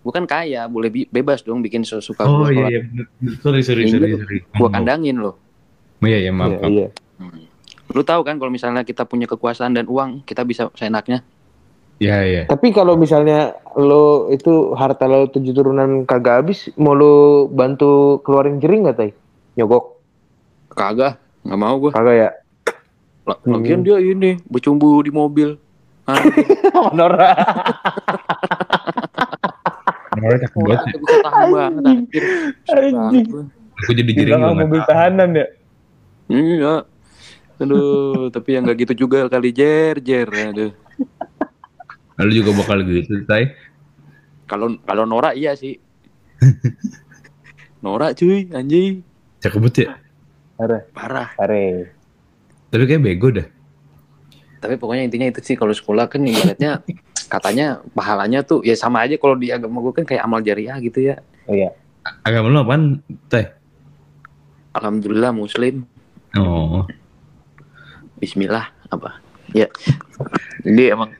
gua 0.00 0.12
kan 0.12 0.24
kaya, 0.26 0.62
boleh 0.66 0.88
bi- 0.88 1.08
bebas 1.08 1.40
dong 1.40 1.60
bikin 1.60 1.80
sesuka 1.80 2.24
Oh 2.24 2.44
gua. 2.44 2.50
iya, 2.50 2.66
iya. 2.68 2.80
Sorry, 3.38 3.60
sorry, 3.62 3.84
Iya, 3.84 3.92
sorry, 3.94 4.08
sorry. 4.16 4.38
Gua 4.52 4.66
Oh, 4.66 4.70
kandangin 4.70 5.16
loh. 5.18 5.34
Iya, 6.00 6.18
iya, 6.20 6.32
maaf. 6.32 6.50
Iya, 6.50 6.58
maaf. 6.58 6.70
iya. 6.70 6.88
Hmm. 7.16 7.40
Lu 7.90 8.02
tahu 8.02 8.20
kan 8.22 8.34
kalau 8.34 8.48
misalnya 8.48 8.82
kita 8.82 9.04
punya 9.04 9.26
kekuasaan 9.26 9.72
dan 9.72 9.86
uang, 9.86 10.22
kita 10.22 10.42
bisa 10.42 10.68
seenaknya. 10.72 11.22
Iya, 12.00 12.16
iya. 12.24 12.42
Tapi 12.48 12.72
kalau 12.72 12.96
misalnya 12.96 13.52
lo 13.76 14.32
itu 14.32 14.72
harta 14.72 15.04
lo 15.04 15.28
tujuh 15.28 15.52
turunan 15.52 16.08
kagak 16.08 16.40
habis, 16.40 16.72
mau 16.74 16.96
lo 16.96 17.44
bantu 17.46 18.24
keluarin 18.24 18.56
jering 18.56 18.88
nggak 18.88 18.96
tay? 18.96 19.10
Nyogok? 19.54 20.00
Kagak, 20.72 21.20
nggak 21.44 21.60
mau 21.60 21.76
gua. 21.76 21.92
Kagak 21.92 22.16
ya? 22.16 22.30
Lah, 23.28 23.36
Hmm. 23.44 23.52
Lagian 23.52 23.84
dia 23.84 24.00
ini 24.00 24.40
bercumbu 24.48 24.96
di 25.04 25.12
mobil. 25.12 25.60
Ah, 26.08 26.16
Nora. 26.96 27.36
Nora 30.16 30.36
cakep 30.40 30.56
banget 30.56 30.96
banget 31.52 31.82
Anjing. 31.84 33.26
banget. 33.28 33.44
Aku 33.80 33.90
jadi 33.92 34.02
belakang 34.08 34.40
juga 34.40 34.56
mobil 34.56 34.80
tahanan 34.84 35.28
ya? 35.36 35.46
Iya. 36.28 36.74
Aduh, 37.60 38.32
tapi 38.32 38.56
yang 38.56 38.64
nggak 38.64 38.88
gitu 38.88 39.04
juga 39.04 39.28
kali 39.28 39.52
jer 39.52 40.00
jer. 40.00 40.24
Aduh. 40.26 40.72
Lalu 42.20 42.32
juga 42.44 42.50
bakal 42.52 42.84
gitu, 42.84 43.24
Tai. 43.24 43.50
Kalau 44.44 44.76
kalau 44.84 45.04
Nora 45.08 45.32
iya 45.32 45.56
sih. 45.56 45.80
Nora 47.84 48.12
cuy, 48.12 48.52
anjing. 48.52 49.00
Cakep 49.40 49.60
banget 49.60 49.76
ya. 49.80 49.88
Are, 50.60 50.78
Parah. 50.92 51.32
are. 51.40 51.88
Tapi 52.68 52.82
kayak 52.84 53.00
bego 53.00 53.32
dah. 53.32 53.48
Tapi 54.60 54.76
pokoknya 54.76 55.08
intinya 55.08 55.32
itu 55.32 55.40
sih 55.40 55.56
kalau 55.56 55.72
sekolah 55.72 56.04
kan 56.12 56.20
ibaratnya 56.20 56.84
katanya 57.32 57.80
pahalanya 57.96 58.44
tuh 58.44 58.60
ya 58.60 58.76
sama 58.76 59.08
aja 59.08 59.16
kalau 59.16 59.38
di 59.38 59.48
agama 59.48 59.80
gue 59.80 59.96
kan 59.96 60.04
kayak 60.04 60.20
amal 60.20 60.44
jariah 60.44 60.76
gitu 60.84 61.00
ya. 61.00 61.24
Oh 61.48 61.56
iya. 61.56 61.72
Agama 62.20 62.52
lu 62.52 62.60
apaan, 62.60 63.00
Teh? 63.32 63.48
Alhamdulillah 64.76 65.32
muslim. 65.32 65.88
Oh. 66.36 66.84
Bismillah 68.20 68.68
apa? 68.92 69.16
Ya. 69.56 69.72
Jadi 70.60 70.92
emang 70.92 71.16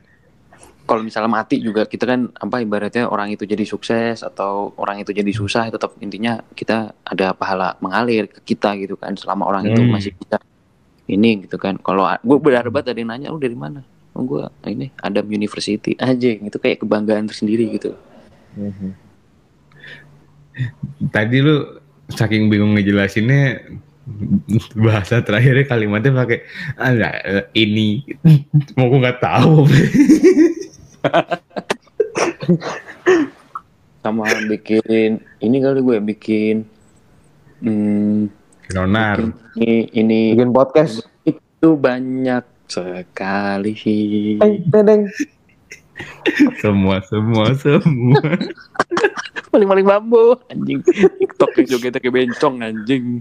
kalau 0.90 1.06
misalnya 1.06 1.30
mati 1.30 1.62
juga 1.62 1.86
kita 1.86 2.02
kan 2.02 2.34
apa 2.34 2.66
ibaratnya 2.66 3.06
orang 3.06 3.30
itu 3.30 3.46
jadi 3.46 3.62
sukses 3.62 4.26
atau 4.26 4.74
orang 4.74 4.98
itu 4.98 5.14
jadi 5.14 5.30
susah 5.30 5.70
tetap 5.70 5.94
intinya 6.02 6.42
kita 6.58 6.90
ada 7.06 7.30
pahala 7.30 7.78
mengalir 7.78 8.26
ke 8.26 8.42
kita 8.42 8.74
gitu 8.74 8.98
kan 8.98 9.14
selama 9.14 9.46
orang 9.46 9.70
itu 9.70 9.78
Hmm. 9.78 9.94
masih 9.94 10.10
bisa 10.18 10.42
ini 11.06 11.46
gitu 11.46 11.62
kan. 11.62 11.78
Kalau 11.78 12.10
gue 12.26 12.38
berharap 12.42 12.74
banget 12.74 12.90
ada 12.90 12.98
yang 12.98 13.10
nanya 13.14 13.30
lu 13.30 13.38
dari 13.38 13.54
mana? 13.54 13.86
Oh 14.18 14.26
gue 14.26 14.42
ini 14.66 14.90
Adam 14.98 15.30
University 15.30 15.94
aja 15.94 16.30
itu 16.34 16.58
kayak 16.58 16.82
kebanggaan 16.82 17.30
tersendiri 17.30 17.70
gitu. 17.70 17.94
Mhm. 18.58 18.90
Tadi 21.14 21.36
lu 21.38 21.78
saking 22.10 22.50
bingung 22.50 22.74
ngejelasinnya 22.74 23.62
bahasa 24.74 25.22
terakhirnya 25.22 25.70
kalimatnya 25.70 26.10
pakai 26.10 26.42
ada 26.74 27.10
ini 27.54 28.02
mau 28.74 28.90
gue 28.90 28.98
nggak 29.06 29.22
tahu 29.22 29.70
Sama 34.04 34.24
bikin 34.48 35.20
ini 35.44 35.56
kali 35.60 35.84
gue 35.84 36.00
bikin 36.00 36.64
hmm, 37.60 38.32
Nonar 38.72 39.20
ini 39.58 39.90
ini. 39.92 40.32
Bikin 40.36 40.52
podcast. 40.54 41.02
itu 41.26 41.76
banyak 41.76 42.44
sekali. 42.70 43.74
Tedeng. 44.72 45.10
semua 46.62 47.04
semua 47.04 47.52
semua. 47.60 48.24
Maling-maling 49.52 49.84
bambu 49.84 50.38
anjing. 50.48 50.80
TikTok 51.20 51.60
jogetnya 51.68 52.00
kayak 52.00 52.14
bencong 52.14 52.64
anjing. 52.64 53.20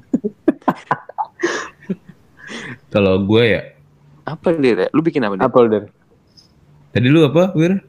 Kalau 2.94 3.26
gue 3.26 3.44
ya. 3.44 3.62
Apa 4.30 4.54
dia 4.56 4.88
lu 4.94 5.02
bikin 5.02 5.26
apa 5.26 5.36
dia 5.36 5.50
Apa 5.50 5.60
udah? 5.65 5.84
Tadi 6.93 7.08
lu 7.08 7.25
apa 7.25 7.54
Wir? 7.54 7.82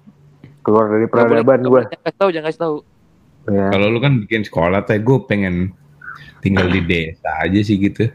Keluar 0.61 0.93
dari 0.93 1.07
peradaban 1.09 1.65
gue. 1.65 1.83
jangan 1.89 2.03
kasih 2.05 2.19
tahu 2.21 2.31
jangan 2.31 2.47
kasih 2.53 2.61
tahu. 2.61 2.77
Ya. 3.49 3.73
kalau 3.73 3.89
lu 3.89 3.99
kan 4.05 4.21
bikin 4.21 4.45
sekolah 4.45 4.85
teh 4.85 5.01
gue 5.01 5.19
pengen 5.25 5.73
tinggal 6.45 6.69
di 6.69 6.85
desa 6.85 7.41
aja 7.41 7.61
sih 7.65 7.81
gitu. 7.81 8.13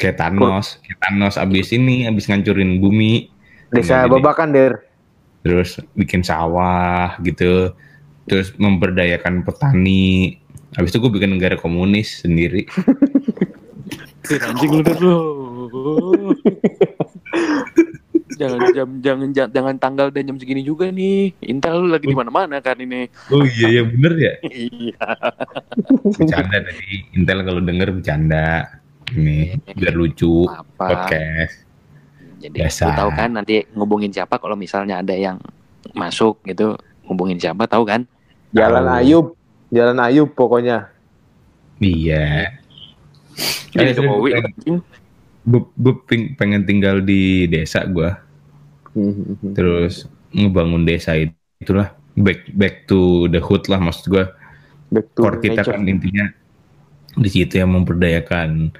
Kayak 0.00 0.16
Thanos. 0.20 0.80
Kayak 0.84 0.98
Thanos 1.04 1.36
abis 1.36 1.72
ini 1.76 2.08
abis 2.08 2.28
ngancurin 2.28 2.80
bumi. 2.80 3.28
Desa 3.72 4.08
babakan 4.08 4.52
der. 4.52 4.72
terus 5.46 5.78
bikin 5.94 6.26
sawah 6.26 7.14
gitu. 7.22 7.70
Terus 8.26 8.50
memberdayakan 8.58 9.46
petani. 9.46 10.42
Habis 10.74 10.90
itu 10.90 10.98
gue 10.98 11.12
bikin 11.12 11.38
negara 11.38 11.54
komunis 11.54 12.26
sendiri. 12.26 12.66
Anjing 14.26 14.82
lu 14.98 15.16
lu 15.70 16.34
jangan 18.36 18.58
jam 18.70 18.88
jangan 19.00 19.28
jangan, 19.32 19.50
jangan 19.52 19.74
tanggal 19.76 20.06
dan 20.12 20.28
jam 20.28 20.36
segini 20.36 20.62
juga 20.62 20.92
nih. 20.92 21.32
Intel 21.42 21.80
lu 21.80 21.88
lagi 21.88 22.06
di 22.06 22.16
mana-mana 22.16 22.60
kan 22.60 22.76
ini. 22.76 23.08
Oh 23.32 23.42
iya 23.42 23.80
ya 23.80 23.82
bener 23.84 24.12
ya? 24.16 24.32
Iya. 24.52 25.06
Bercanda 26.04 26.58
tadi. 26.62 26.92
Intel 27.16 27.38
kalau 27.42 27.60
denger 27.60 27.88
bercanda. 27.96 28.46
Ini 29.06 29.56
biar 29.72 29.94
lucu. 29.94 30.44
Apa 30.44 30.68
podcast. 30.76 31.64
Jadi 32.36 32.56
Biasa. 32.60 32.84
lu 32.84 32.92
tahu 32.94 33.10
kan 33.14 33.30
nanti 33.32 33.54
ngubungin 33.72 34.12
siapa 34.12 34.36
kalau 34.36 34.54
misalnya 34.54 35.00
ada 35.00 35.14
yang 35.16 35.40
masuk 35.94 36.42
gitu 36.44 36.76
ngubungin 37.06 37.38
siapa 37.38 37.64
tahu 37.64 37.86
kan? 37.86 38.04
Jalan 38.52 38.84
Tahu. 38.84 38.96
Ayub. 39.00 39.26
Jalan 39.70 39.98
Ayub 39.98 40.30
pokoknya. 40.32 40.90
iya. 41.78 42.54
Jadi 43.76 43.92
Eh, 43.92 43.94
Jokowi 43.94 44.30
gue 45.46 45.94
pengen 46.34 46.66
tinggal 46.66 46.98
di 46.98 47.46
desa 47.46 47.86
gue 47.86 48.10
Mhm. 48.96 49.52
terus 49.52 50.08
ngebangun 50.32 50.82
desa 50.82 51.12
itu 51.14 51.36
itulah. 51.60 51.92
Back 52.16 52.48
back 52.50 52.88
to 52.88 53.28
the 53.28 53.38
hood 53.38 53.68
lah 53.68 53.76
maksud 53.76 54.08
gue 54.08 54.24
Back 54.88 55.12
to 55.12 55.20
core 55.20 55.36
kita 55.36 55.60
nature. 55.60 55.76
kan 55.76 55.84
intinya 55.84 56.24
di 57.12 57.28
situ 57.28 57.60
yang 57.60 57.76
memberdayakan 57.76 58.72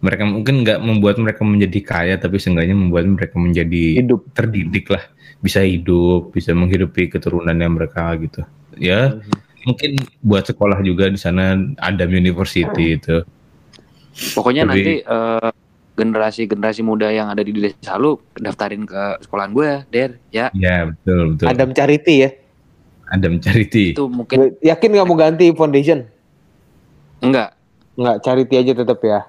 mereka. 0.00 0.22
Mungkin 0.24 0.66
nggak 0.66 0.78
membuat 0.80 1.16
mereka 1.16 1.42
menjadi 1.42 1.80
kaya 1.80 2.14
tapi 2.16 2.36
seenggaknya 2.36 2.74
membuat 2.74 3.06
mereka 3.06 3.38
menjadi 3.38 4.02
hidup. 4.02 4.26
terdidik 4.34 4.90
lah. 4.90 5.06
Bisa 5.38 5.62
hidup 5.62 6.34
bisa 6.34 6.50
menghidupi 6.50 7.06
keturunannya 7.08 7.68
mereka 7.70 8.10
gitu. 8.18 8.42
Ya 8.74 9.22
mungkin 9.62 9.94
buat 10.18 10.48
sekolah 10.48 10.82
juga 10.82 11.06
di 11.06 11.20
sana 11.20 11.54
Adam 11.78 12.10
University 12.10 12.98
itu. 12.98 13.22
Pokoknya 14.34 14.66
Tapi- 14.66 14.74
nanti 14.74 14.92
eh, 15.00 15.50
generasi-generasi 16.00 16.80
muda 16.80 17.12
yang 17.12 17.28
ada 17.28 17.44
di 17.44 17.52
desa 17.52 18.00
lu 18.00 18.16
daftarin 18.40 18.88
ke 18.88 19.20
sekolahan 19.20 19.52
gue 19.52 19.68
der 19.92 20.10
ya 20.32 20.48
ya 20.56 20.88
betul 20.88 21.36
betul 21.36 21.46
Adam 21.52 21.70
Charity 21.76 22.14
ya. 22.24 22.30
Adam 23.12 23.36
Charity 23.36 23.92
itu 23.92 24.06
mungkin 24.08 24.56
Yakin 24.64 24.88
nggak 24.96 25.06
mau 25.06 25.18
ganti 25.20 25.52
foundation? 25.52 26.08
enggak 27.20 27.52
Nggak, 28.00 28.16
Charity 28.24 28.54
aja 28.56 28.72
tetap 28.72 29.00
ya. 29.04 29.20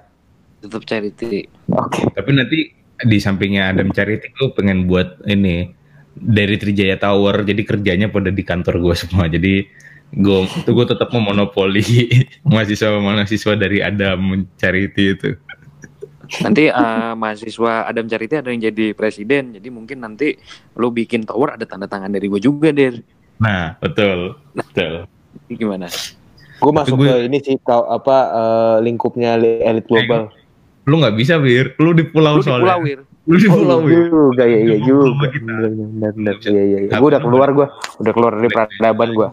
tetap 0.62 0.86
charity 0.86 1.50
Oke. 1.74 2.06
tapi 2.14 2.30
nanti 2.32 2.58
di 3.02 3.18
sampingnya 3.18 3.74
Adam 3.74 3.90
Charity 3.90 4.30
gue 4.30 4.48
pengen 4.54 4.86
buat 4.86 5.18
ini 5.26 5.74
dari 6.14 6.54
Trijaya 6.54 6.96
Tower 6.96 7.42
jadi 7.42 7.66
kerjanya 7.66 8.06
pada 8.08 8.30
di 8.30 8.40
kantor 8.46 8.78
gue 8.78 8.94
semua 8.94 9.26
jadi 9.26 9.66
gue 10.12 10.38
tuh 10.62 10.72
gue 10.76 10.86
tetap 10.86 11.10
memonopoli 11.10 11.82
mahasiswa 12.48 12.94
mahasiswa 13.02 13.52
dari 13.58 13.82
Adam 13.82 14.46
Charity 14.54 15.04
itu 15.18 15.28
nanti 16.40 16.66
eh, 16.66 17.12
mahasiswa 17.12 17.72
Adam 17.84 18.04
Charity 18.04 18.34
ada 18.36 18.48
yang 18.48 18.62
jadi 18.62 18.92
presiden 18.92 19.52
jadi 19.52 19.68
mungkin 19.68 19.98
nanti 19.98 20.38
lu 20.74 20.88
bikin 20.88 21.22
tower 21.22 21.52
ada 21.52 21.64
tanda 21.64 21.84
tangan 21.84 22.08
dari 22.08 22.26
gue 22.26 22.38
juga 22.38 22.70
der 22.70 23.02
nah 23.36 23.74
betul 23.76 24.38
betul 24.52 25.06
Ini 25.42 25.54
gimana 25.56 25.88
Gue 26.56 26.70
masuk 26.70 26.94
gue- 26.96 27.10
ke 27.10 27.26
ini 27.26 27.38
sih 27.38 27.56
kau 27.58 27.82
apa 27.84 28.16
eh, 28.28 28.76
lingkupnya 28.80 29.34
li- 29.34 29.60
elit 29.60 29.82
global. 29.84 30.30
lu 30.82 30.94
nggak 30.96 31.14
bisa 31.14 31.34
wir 31.36 31.74
lu 31.76 31.90
di 31.90 32.04
pulau 32.04 32.36
lu 32.36 32.38
di 32.38 32.44
soalnya 32.44 32.66
pulau 32.68 32.80
wir 32.82 33.00
lu 33.22 33.36
di 33.36 33.48
pulau 33.48 33.76
Oh, 33.76 33.82
wir 33.82 34.02
juga 34.04 34.44
ya 34.44 34.58
iya 34.60 34.76
juga. 34.78 35.10
bener. 35.20 36.34
Bisa. 36.34 36.48
Iya 36.48 36.62
iya 36.64 36.78
iya. 36.82 36.90
Gue 36.92 37.08
udah 37.08 37.20
keluar 37.20 37.48
gue, 37.50 37.66
udah 37.98 38.12
keluar 38.12 38.32
dari 38.34 38.48
peradaban 38.48 39.10
gue. 39.12 39.28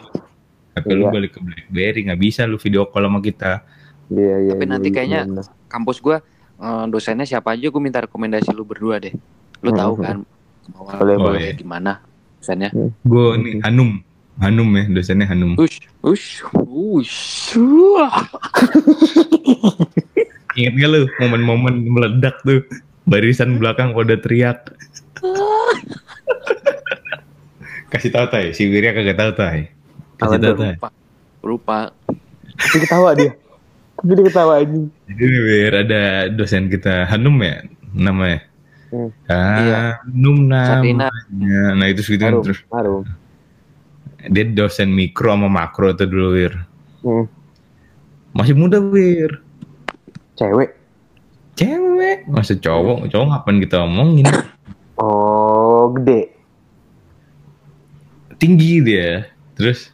tapi 0.72 0.90
lu 0.92 1.04
Iya. 1.04 1.12
balik 1.12 1.32
ke 1.32 1.40
BlackBerry 1.40 2.00
nggak 2.06 2.20
bisa 2.20 2.42
lu 2.44 2.56
video 2.56 2.86
call 2.86 3.04
sama 3.04 3.20
kita 3.20 3.66
Iya 4.08 4.36
iya. 4.40 4.52
Tapi 4.52 4.64
iya, 4.64 4.72
nanti 4.72 4.88
iya, 4.88 4.96
kayaknya 4.96 5.22
kampus 5.68 5.98
gue 6.00 6.18
eh, 6.60 6.86
dosennya 6.88 7.24
siapa 7.24 7.52
aja 7.52 7.66
gue 7.66 7.82
minta 7.82 8.00
rekomendasi 8.00 8.52
lu 8.52 8.64
berdua 8.64 9.00
deh. 9.00 9.16
Lu 9.60 9.72
tahu 9.72 9.94
kan 9.98 10.24
awal 10.72 10.96
Boleh, 10.98 11.16
Oh, 11.16 11.24
boleh. 11.26 11.42
iya. 11.42 11.54
gimana 11.54 12.04
dosennya. 12.38 12.70
Gue 13.02 13.26
nih 13.38 13.54
Hanum, 13.64 14.00
Hanum 14.38 14.70
ya 14.72 14.84
dosennya 14.88 15.26
Hanum. 15.26 15.56
Ush, 15.56 15.82
ush, 16.00 16.46
ush. 16.62 17.58
Wah. 17.58 18.24
Ingat 20.54 20.74
gak 20.76 20.90
lu 20.90 21.00
momen-momen 21.18 21.76
meledak 21.86 22.40
tuh 22.42 22.64
barisan 23.04 23.58
belakang 23.58 23.92
pada 23.92 24.16
teriak. 24.16 24.72
Kasih 27.90 28.14
tahu 28.14 28.26
tay, 28.30 28.54
si 28.54 28.70
Wirya 28.70 28.94
kagak 28.94 29.18
tahu 29.18 29.32
tay. 29.34 29.74
Kasih 30.16 30.38
tahu 30.38 30.54
tay. 30.56 30.74
Lupa. 30.78 30.90
Lupa. 31.42 31.80
Tapi 32.54 32.78
ketawa 32.80 33.10
dia. 33.18 33.34
Dia 34.04 34.16
ketawa 34.24 34.64
ini. 34.64 34.88
Jadi 35.10 35.24
nih, 35.24 35.42
Wir, 35.44 35.74
ada 35.86 36.02
dosen 36.32 36.72
kita 36.72 37.08
Hanum 37.10 37.36
ya 37.42 37.64
namanya. 37.92 38.40
Hmm. 38.90 39.10
Hanum 39.30 40.50
Sabrina. 40.50 41.08
namanya. 41.10 41.62
Nah 41.78 41.86
itu 41.90 42.02
segitu 42.02 42.24
kan 42.26 42.34
terus 42.42 42.60
harum. 42.74 43.06
dia 44.20 44.44
dosen 44.52 44.92
mikro 44.92 45.32
sama 45.32 45.48
makro 45.48 45.94
tuh 45.94 46.08
dulu 46.10 46.28
Wir. 46.36 46.54
Hmm. 47.06 47.26
Masih 48.34 48.56
muda 48.58 48.82
Wir. 48.82 49.42
Cewek. 50.40 50.80
Cewek, 51.60 52.24
masa 52.32 52.56
cowok, 52.56 53.12
cowok 53.12 53.28
ngapain 53.28 53.60
kita 53.60 53.84
omongin? 53.84 54.24
Oh, 54.96 55.92
gede. 55.92 56.32
Tinggi 58.40 58.80
dia. 58.80 59.28
Terus 59.60 59.92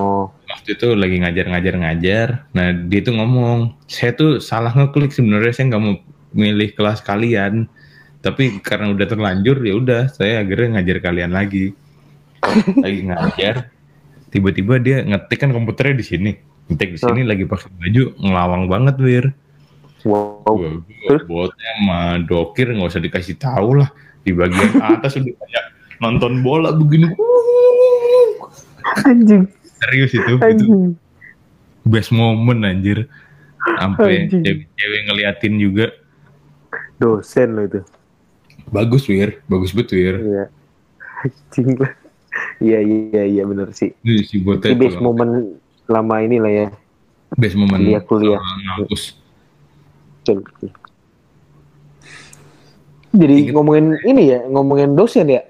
Oh. 0.00 0.32
Waktu 0.50 0.74
itu 0.74 0.88
lagi 0.98 1.16
ngajar-ngajar-ngajar. 1.22 2.50
Nah 2.52 2.66
dia 2.90 3.00
tuh 3.00 3.14
ngomong, 3.14 3.78
saya 3.86 4.12
tuh 4.14 4.42
salah 4.42 4.74
ngeklik 4.74 5.14
sebenarnya 5.14 5.52
saya 5.54 5.66
nggak 5.74 5.82
mau 5.82 5.94
milih 6.34 6.74
kelas 6.74 7.00
kalian. 7.06 7.70
Tapi 8.20 8.60
karena 8.60 8.92
udah 8.92 9.06
terlanjur 9.08 9.56
ya 9.64 9.74
udah 9.80 10.02
saya 10.12 10.44
akhirnya 10.44 10.80
ngajar 10.80 10.96
kalian 11.00 11.32
lagi. 11.32 11.72
lagi 12.80 13.00
ngajar, 13.04 13.68
tiba-tiba 14.32 14.80
dia 14.80 15.04
ngetik 15.04 15.38
kan 15.44 15.52
komputernya 15.52 15.96
di 16.00 16.04
sini. 16.04 16.32
Ngetik 16.68 16.96
di 16.96 17.00
sini 17.00 17.22
lagi 17.24 17.44
pakai 17.44 17.68
baju 17.72 18.04
ngelawang 18.20 18.64
banget 18.68 18.96
wir. 19.00 19.26
Wow. 20.08 20.44
Gua 20.48 21.16
botnya 21.28 21.70
sama 21.76 22.00
dokir 22.24 22.72
nggak 22.72 22.88
usah 22.88 23.04
dikasih 23.04 23.36
tahu 23.36 23.84
lah 23.84 23.92
di 24.24 24.32
bagian 24.32 24.80
atas 24.80 25.20
udah 25.20 25.28
kayak 25.36 25.64
nonton 26.00 26.40
bola 26.40 26.72
begini. 26.72 27.12
Anjing. 29.04 29.59
Serius 29.80 30.12
itu, 30.12 30.22
itu 30.30 30.44
Anjing. 30.44 30.92
best 31.82 32.10
moment 32.10 32.60
anjir 32.62 33.08
sampai 33.74 34.28
cewek-cewek 34.28 35.00
ngeliatin 35.06 35.56
juga 35.56 35.86
Dosen 36.96 37.48
lo 37.50 37.62
itu. 37.62 37.80
bagus 38.68 39.04
wir 39.04 39.40
bagus 39.46 39.72
betul 39.72 39.96
wir 39.98 40.16
Iya. 40.20 40.44
Anjing 41.20 41.76
lah. 41.76 41.92
Iya, 42.58 42.78
iya, 42.80 43.22
iya 43.26 43.42
bener 43.42 43.72
sih. 43.72 43.92
Ini 44.00 44.22
si 44.22 44.36
best 44.38 44.62
tuh 44.62 45.02
moment 45.02 45.56
selama 45.82 46.20
ini 46.20 46.36
lah 46.36 46.52
ya. 46.54 46.66
best 47.34 47.54
moment 47.54 47.80
Kuliah-kuliah. 47.80 48.36
sama 48.36 48.56
ngampus 48.78 49.02
Betul, 50.20 50.38
betul. 50.42 50.70
Jadi 53.10 53.34
Ingat. 53.42 53.52
ngomongin 53.52 53.86
ini 54.04 54.22
ya, 54.28 54.38
ngomongin 54.46 54.94
dosen 54.94 55.26
ya. 55.26 55.42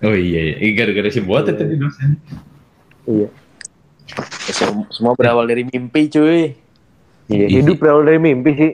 oh 0.00 0.12
iya 0.12 0.56
iya 0.56 0.68
gara-gara 0.74 1.08
si 1.08 1.20
botnya 1.20 1.52
tadi 1.52 1.76
dosen 1.76 2.16
Iya. 3.04 3.28
Ya, 4.10 4.52
sem- 4.52 4.88
semua 4.90 5.14
berawal 5.14 5.46
dari 5.46 5.62
mimpi 5.62 6.08
cuy. 6.08 6.56
Iya, 7.26 7.46
Iya. 7.46 7.62
hidup 7.62 7.76
berawal 7.78 8.02
dari 8.02 8.18
mimpi 8.18 8.50
sih. 8.52 8.72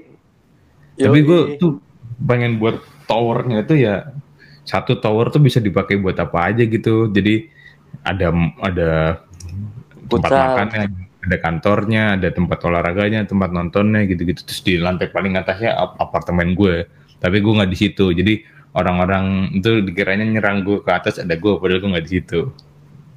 tapi 0.96 1.20
gue 1.20 1.60
tuh 1.60 1.76
pengen 2.18 2.56
buat 2.56 2.80
towernya 3.04 3.62
tuh 3.62 3.76
ya 3.76 4.16
satu 4.64 4.96
tower 4.96 5.28
tuh 5.28 5.38
bisa 5.38 5.60
dipakai 5.60 6.00
buat 6.00 6.16
apa 6.16 6.48
aja 6.48 6.64
gitu 6.64 7.06
jadi 7.06 7.52
ada 8.00 8.32
ada 8.58 8.90
tempat 10.08 10.24
Futsal. 10.24 10.40
makannya 10.56 10.82
ada 11.20 11.36
kantornya 11.36 12.02
ada 12.16 12.32
tempat 12.32 12.58
olahraganya 12.64 13.28
tempat 13.28 13.52
nontonnya 13.52 14.08
gitu-gitu 14.08 14.40
terus 14.40 14.64
di 14.64 14.80
lantai 14.80 15.12
paling 15.12 15.36
atasnya 15.36 15.76
ap- 15.76 16.00
apartemen 16.00 16.56
gue 16.56 16.88
tapi 17.20 17.44
gue 17.44 17.52
nggak 17.52 17.68
di 17.68 17.76
situ 17.76 18.16
jadi 18.16 18.40
orang-orang 18.72 19.52
itu 19.52 19.84
dikiranya 19.84 20.24
nyerang 20.24 20.64
gue 20.64 20.80
ke 20.80 20.90
atas 20.90 21.20
ada 21.20 21.36
gue 21.36 21.60
padahal 21.60 21.76
gue 21.76 21.90
nggak 21.92 22.06
di 22.08 22.12
situ 22.16 22.40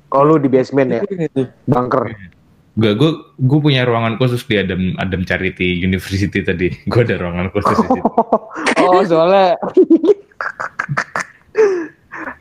Kalau 0.09 0.25
lu 0.25 0.35
di 0.41 0.49
basement 0.49 0.89
ya, 0.89 1.01
bunker. 1.69 2.09
gue 2.79 2.95
gue 2.95 3.11
gue 3.43 3.59
punya 3.59 3.83
ruangan 3.83 4.15
khusus 4.15 4.39
di 4.47 4.55
Adam 4.55 4.95
Adam 4.95 5.27
Charity 5.27 5.83
University 5.83 6.39
tadi 6.39 6.71
gue 6.91 7.01
ada 7.03 7.19
ruangan 7.19 7.51
khusus 7.51 7.75
di 7.75 7.87
situ 7.91 8.07
oh, 8.87 9.03
soalnya 9.03 9.59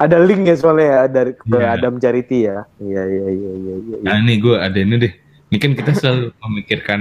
ada 0.04 0.16
link 0.22 0.46
ya 0.46 0.54
soalnya 0.54 0.86
ya 0.86 1.00
dari 1.10 1.32
ke 1.34 1.58
Iya. 1.58 1.74
Adam 1.74 1.94
Charity 1.98 2.38
ya. 2.46 2.58
Iya, 2.78 3.02
iya, 3.02 3.26
iya, 3.34 3.34
iya, 3.34 3.52
iya. 3.58 3.74
iya. 3.82 3.96
Nah 4.06 4.14
ini 4.22 4.34
gue 4.38 4.54
ada 4.54 4.78
ini 4.78 4.94
deh. 4.98 5.12
Ini 5.48 5.56
kan 5.58 5.72
kita 5.74 5.90
selalu 5.96 6.30
memikirkan 6.38 7.00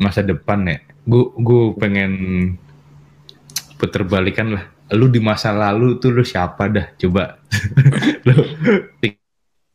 masa 0.00 0.24
depan 0.24 0.64
ya. 0.64 0.78
Gue 1.04 1.28
gue 1.36 1.62
pengen 1.76 2.12
puter 3.76 4.08
balikan 4.08 4.56
lah. 4.56 4.64
Lu 4.96 5.12
di 5.12 5.20
masa 5.20 5.52
lalu 5.52 6.00
tuh 6.00 6.16
lu 6.16 6.24
siapa 6.24 6.72
dah? 6.72 6.86
Coba. 6.96 7.36
lu 8.24 8.32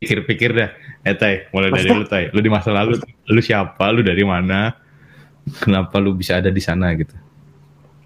pikir-pikir 0.03 0.51
dah. 0.51 0.69
Eh 1.07 1.15
Tay, 1.15 1.47
mulai 1.55 1.71
dari 1.71 1.87
lu 1.87 2.03
Tay. 2.03 2.27
Lu 2.35 2.43
di 2.43 2.51
masa 2.51 2.75
lalu 2.75 2.99
lu 3.31 3.39
siapa? 3.39 3.87
Lu 3.95 4.03
dari 4.03 4.21
mana? 4.27 4.75
Kenapa 5.63 5.99
lu 6.03 6.11
bisa 6.15 6.43
ada 6.43 6.51
di 6.51 6.59
sana 6.59 6.91
gitu? 6.95 7.15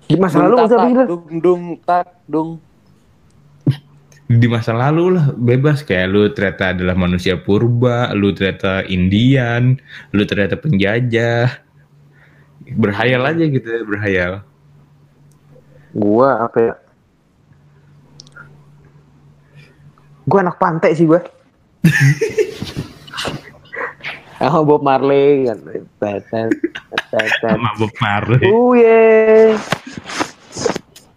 Di 0.08 0.16
masa 0.16 0.46
lalu 0.46 0.56
tak, 0.56 0.70
pikir. 0.72 1.06
dung 1.06 1.26
dung 1.42 1.64
tak 1.84 2.08
dung. 2.30 2.50
Di 4.28 4.48
masa 4.48 4.76
lalu 4.76 5.16
lah 5.16 5.32
bebas 5.36 5.88
kayak 5.88 6.08
lu 6.12 6.28
ternyata 6.32 6.76
adalah 6.76 6.96
manusia 7.00 7.40
purba, 7.40 8.12
lu 8.12 8.36
ternyata 8.36 8.84
Indian, 8.88 9.76
lu 10.12 10.24
ternyata 10.28 10.60
penjajah. 10.60 11.64
Berhayal 12.68 13.24
aja 13.24 13.44
gitu, 13.48 13.64
ya, 13.64 13.82
berhayal. 13.88 14.32
Gua 15.96 16.44
apa 16.44 16.58
ya? 16.60 16.74
Gua 20.28 20.40
anak 20.44 20.60
pantai 20.60 20.92
sih 20.92 21.08
gua. 21.08 21.24
Oh, 24.38 24.62
Bob 24.62 24.86
Marley 24.86 25.50
kan. 25.50 25.58
Sama 27.42 27.74
Bob 27.82 27.94
Marley. 27.98 28.46
Oh 28.54 28.78
yeah. 28.78 29.58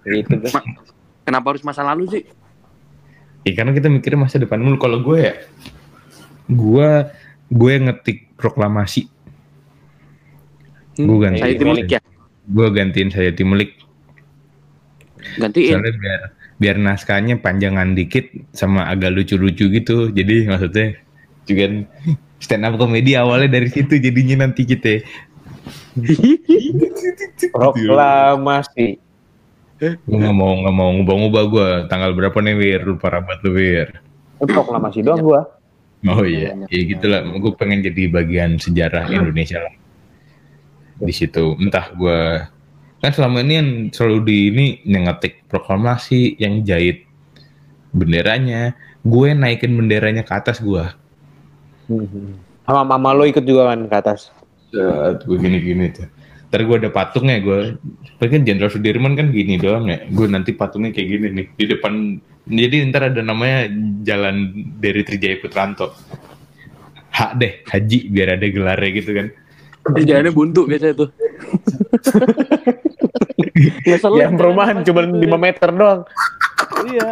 Gitu 0.08 0.40
kan. 0.40 0.64
Kenapa 1.28 1.52
harus 1.52 1.60
masa 1.60 1.84
lalu 1.84 2.08
sih? 2.08 2.24
Ya 3.44 3.52
karena 3.52 3.76
kita 3.76 3.92
mikirnya 3.92 4.24
masa 4.24 4.40
depan 4.40 4.60
mulu. 4.64 4.80
Kalau 4.80 5.04
gue 5.04 5.20
ya, 5.20 5.34
gue 6.48 6.90
gue 7.52 7.72
ngetik 7.76 8.32
proklamasi. 8.40 9.04
Gue 10.96 11.18
ganti. 11.20 11.44
Saya 11.44 11.54
Timulik 11.60 11.88
ya. 11.92 12.00
Gue 12.48 12.66
gantiin 12.72 13.08
saya 13.12 13.30
Timulik. 13.36 13.76
Gantiin. 15.36 15.76
Soalnya 15.76 15.92
biar 15.92 16.20
biar 16.60 16.76
naskahnya 16.76 17.40
panjangan 17.40 17.96
dikit 17.96 18.28
sama 18.52 18.86
agak 18.92 19.16
lucu-lucu 19.16 19.72
gitu. 19.72 20.12
Jadi 20.12 20.44
maksudnya 20.46 20.94
juga 21.48 21.88
stand 22.38 22.68
up 22.68 22.76
komedi 22.76 23.16
awalnya 23.16 23.56
dari 23.58 23.72
situ 23.72 23.96
jadinya 23.96 24.46
nanti 24.46 24.68
kita. 24.68 25.00
Proklamasi. 27.50 29.00
Gue 29.80 29.96
nggak 30.20 30.36
mau 30.36 30.52
nggak 30.60 30.76
mau 30.76 30.92
ngubah-ngubah 31.00 31.44
gue 31.48 31.68
tanggal 31.88 32.12
berapa 32.12 32.36
nih 32.36 32.54
Wir 32.60 32.80
lupa 32.84 33.08
rabat 33.08 33.40
lu 33.40 33.56
Wir. 33.56 33.96
Proklamasi 34.36 35.00
doang 35.00 35.24
gua. 35.24 35.42
Oh 36.08 36.24
iya, 36.24 36.56
ya 36.68 36.80
gitulah. 36.84 37.24
Gue 37.24 37.52
pengen 37.56 37.84
jadi 37.84 38.08
bagian 38.08 38.56
sejarah 38.56 39.08
Indonesia 39.12 39.60
lah. 39.60 39.74
Di 41.00 41.12
situ, 41.12 41.56
entah 41.60 41.92
gue 41.92 42.20
kan 43.00 43.10
selama 43.16 43.40
ini 43.40 43.54
yang 43.56 43.68
selalu 43.90 44.18
di 44.28 44.36
ini 44.52 44.66
yang 44.84 45.08
ngetik 45.08 45.48
proklamasi, 45.48 46.36
yang 46.36 46.60
jahit 46.62 47.08
benderanya, 47.96 48.76
gue 49.02 49.28
naikin 49.32 49.72
benderanya 49.74 50.22
ke 50.22 50.32
atas 50.36 50.60
gue. 50.60 50.84
Sama 52.68 52.82
mama 52.86 53.10
lo 53.16 53.24
ikut 53.26 53.42
juga 53.42 53.72
kan 53.72 53.88
ke 53.88 53.96
atas. 53.96 54.30
Gue 55.24 55.36
gini-gini 55.40 55.90
tuh. 55.90 56.06
Ntar 56.50 56.66
gue 56.66 56.76
ada 56.86 56.90
patungnya 56.90 57.40
gue. 57.40 57.80
Tapi 58.20 58.28
kan 58.30 58.42
Jenderal 58.44 58.70
Sudirman 58.70 59.16
kan 59.16 59.32
gini 59.32 59.56
doang 59.56 59.88
ya. 59.88 60.04
Gue 60.12 60.28
nanti 60.28 60.54
patungnya 60.54 60.94
kayak 60.94 61.08
gini 61.08 61.26
nih 61.34 61.46
di 61.56 61.64
depan. 61.66 62.20
Jadi 62.50 62.76
ntar 62.90 63.10
ada 63.10 63.22
namanya 63.24 63.70
Jalan 64.04 64.50
dari 64.78 65.02
Trijaya 65.02 65.40
Putranto. 65.40 65.94
Hak 67.10 67.42
deh, 67.42 67.64
Haji 67.66 68.12
biar 68.12 68.38
ada 68.38 68.46
gelarnya 68.46 68.90
gitu 68.94 69.10
kan. 69.16 69.26
Jalannya 69.98 70.32
buntu 70.34 70.68
biasa 70.68 70.94
itu. 70.94 71.06
Yang 73.84 74.32
perumahan 74.34 74.76
cuma 74.82 75.00
5 75.02 75.14
meter 75.36 75.68
doang. 75.70 76.00
Iya. 76.86 77.08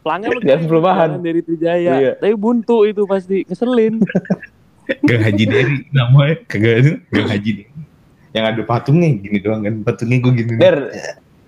Pelanggan 0.00 0.28
lu 0.30 0.40
Jalan 0.40 0.64
perumahan. 0.64 1.08
dari 1.20 1.40
Trijaya. 1.40 1.92
Iya. 1.96 2.10
Tapi 2.16 2.34
buntu 2.34 2.82
itu 2.82 3.02
pasti 3.04 3.44
ngeselin. 3.44 4.00
Gang 5.04 5.20
Haji 5.20 5.44
Deri 5.44 5.76
namanya 5.90 6.34
kagak 6.46 6.74
itu 6.80 6.92
Gang 7.10 7.28
Haji 7.28 7.50
Deri. 7.60 7.64
yang 8.28 8.44
ada 8.44 8.60
patungnya 8.62 9.08
gini 9.16 9.36
doang 9.36 9.60
kan 9.60 9.74
patungnya 9.82 10.16
gue 10.20 10.32
gini 10.34 10.50
Der, 10.56 10.76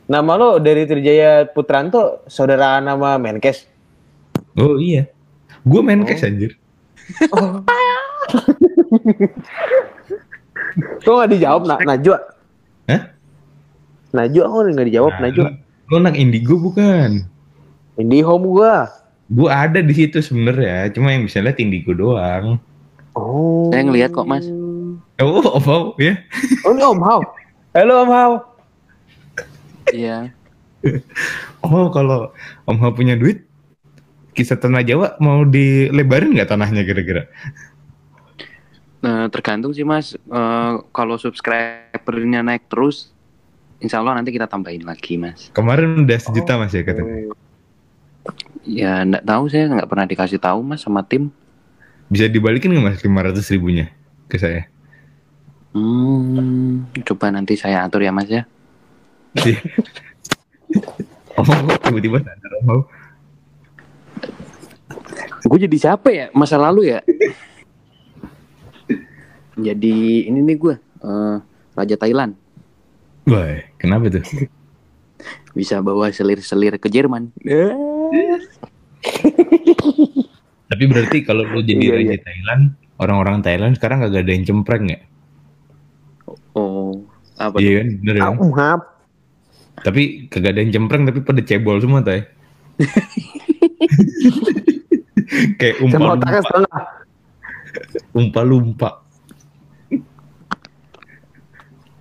nama 0.07 0.33
lo 0.35 0.57
dari 0.57 0.85
Trijaya 0.85 1.45
Putranto, 1.47 2.24
saudara 2.24 2.81
nama 2.81 3.16
Menkes. 3.16 3.64
oh 4.57 4.76
iya 4.76 5.07
gue 5.62 5.81
main 5.81 6.01
Oh. 6.01 6.09
anjir 6.11 6.57
Oh. 7.33 7.61
Kok 11.01 11.14
gak 11.16 11.31
dijawab, 11.31 11.62
Na 11.64 11.76
Najwa? 11.81 12.18
Hah? 12.87 13.01
Najwa 14.11 14.44
kok 14.44 14.62
nggak 14.68 14.88
dijawab, 14.88 15.12
Nah, 15.12 15.22
Najwa? 15.24 15.48
lo 15.86 15.96
anak 15.98 16.14
indigo 16.14 16.54
bukan 16.54 17.26
Indihome 17.96 18.46
gua. 18.48 18.86
gue 19.26 19.46
ada 19.46 19.78
di 19.78 19.90
situ 19.90 20.18
sebenarnya 20.18 20.90
cuma 20.90 21.11
yang 21.11 21.22
bisa 21.22 21.38
lihat 21.38 21.58
indigo 21.58 21.90
doang 21.92 22.58
Oh. 23.11 23.66
Saya 23.68 23.82
ngeliat 23.84 24.11
kok, 24.11 24.22
Mas. 24.24 24.46
oh 25.18 25.42
apa 25.52 25.98
ya 25.98 26.14
Oh, 26.62 26.70
ini 26.70 26.80
Om 26.80 27.00
Hao. 27.00 27.20
Halo 27.72 27.94
Om 28.00 28.11
Hao. 28.11 28.32
Iya. 29.90 30.30
oh 31.61 31.90
kalau 31.90 32.30
om 32.64 32.78
Hao 32.78 32.90
punya 32.90 33.14
duit 33.14 33.42
kisah 34.32 34.56
tanah 34.56 34.80
Jawa 34.80 35.18
mau 35.18 35.42
dilebarin 35.42 36.32
nggak 36.32 36.48
tanahnya 36.48 36.82
kira-kira 36.82 37.26
Nah, 39.00 39.26
tergantung 39.26 39.72
sih 39.72 39.80
mas. 39.80 40.12
Eh, 40.12 40.72
kalau 40.90 41.16
subscribernya 41.16 42.44
naik 42.44 42.68
terus, 42.68 43.08
insya 43.81 43.99
Allah 43.99 44.14
nanti 44.14 44.28
kita 44.28 44.45
tambahin 44.45 44.83
lagi 44.83 45.16
mas. 45.16 45.49
kemarin 45.51 45.99
udah 45.99 46.16
sejuta 46.16 46.57
mas 46.57 46.70
ya 46.70 46.81
katanya 46.81 47.35
Ya 48.61 49.01
nggak 49.03 49.24
tahu 49.24 49.49
saya 49.49 49.64
nggak 49.66 49.89
pernah 49.89 50.05
dikasih 50.05 50.37
tahu 50.37 50.61
mas 50.61 50.81
sama 50.81 51.01
tim. 51.01 51.28
bisa 52.07 52.26
dibalikin 52.26 52.70
nggak 52.70 52.85
mas 52.87 52.99
500 53.01 53.51
ribunya 53.51 53.87
ke 54.26 54.37
saya 54.37 54.66
Hmm, 55.70 56.83
coba 57.07 57.31
nanti 57.31 57.55
saya 57.55 57.81
atur 57.81 58.03
ya 58.03 58.11
mas 58.11 58.26
ya. 58.26 58.43
Iya. 59.37 59.59
oh 61.39 61.45
tiba-tiba 61.81 62.18
sadar 62.20 62.53
Hao 62.66 62.81
Gue 65.41 65.57
jadi 65.57 65.76
siapa 65.78 66.09
ya? 66.11 66.26
Masa 66.31 66.59
lalu 66.59 66.91
ya? 66.91 66.99
jadi 69.66 69.95
ini 70.26 70.39
nih 70.43 70.57
gue, 70.59 70.74
eh, 70.76 71.37
Raja 71.72 71.97
Thailand. 71.97 72.35
Wah, 73.29 73.61
kenapa 73.77 74.09
tuh? 74.09 74.25
Bisa 75.59 75.83
bawa 75.83 76.09
selir-selir 76.14 76.79
ke 76.79 76.89
Jerman. 76.89 77.35
Tapi 80.71 80.85
berarti 80.87 81.27
kalau 81.27 81.43
lu 81.51 81.61
jadi 81.66 81.83
Iya, 81.83 81.95
raja 81.99 82.16
Thailand, 82.23 82.62
orang-orang 83.03 83.43
Thailand 83.43 83.75
sekarang 83.75 84.07
gak 84.07 84.14
ada 84.23 84.31
yang 84.31 84.47
cempreng 84.47 84.87
ya? 84.87 85.01
Oh, 86.55 86.95
apa? 87.35 87.59
Iya 87.59 87.83
kan, 87.83 87.89
bener 87.99 88.14
kan? 88.14 88.39
Hao. 88.39 88.79
Tapi 89.81 90.29
kagak 90.31 90.55
ada 90.55 90.61
yang 90.62 90.73
cempreng 90.77 91.03
tapi 91.09 91.21
pada 91.25 91.43
cebol 91.43 91.81
semua 91.83 92.05
tay. 92.05 92.23
Kayak 95.61 95.77
Sama 95.79 95.87
umpa 95.87 96.14
otaknya 96.18 96.41
lumpa, 96.41 96.47
setengah. 96.47 96.83
umpa 98.12 98.41
lumpa. 98.43 98.91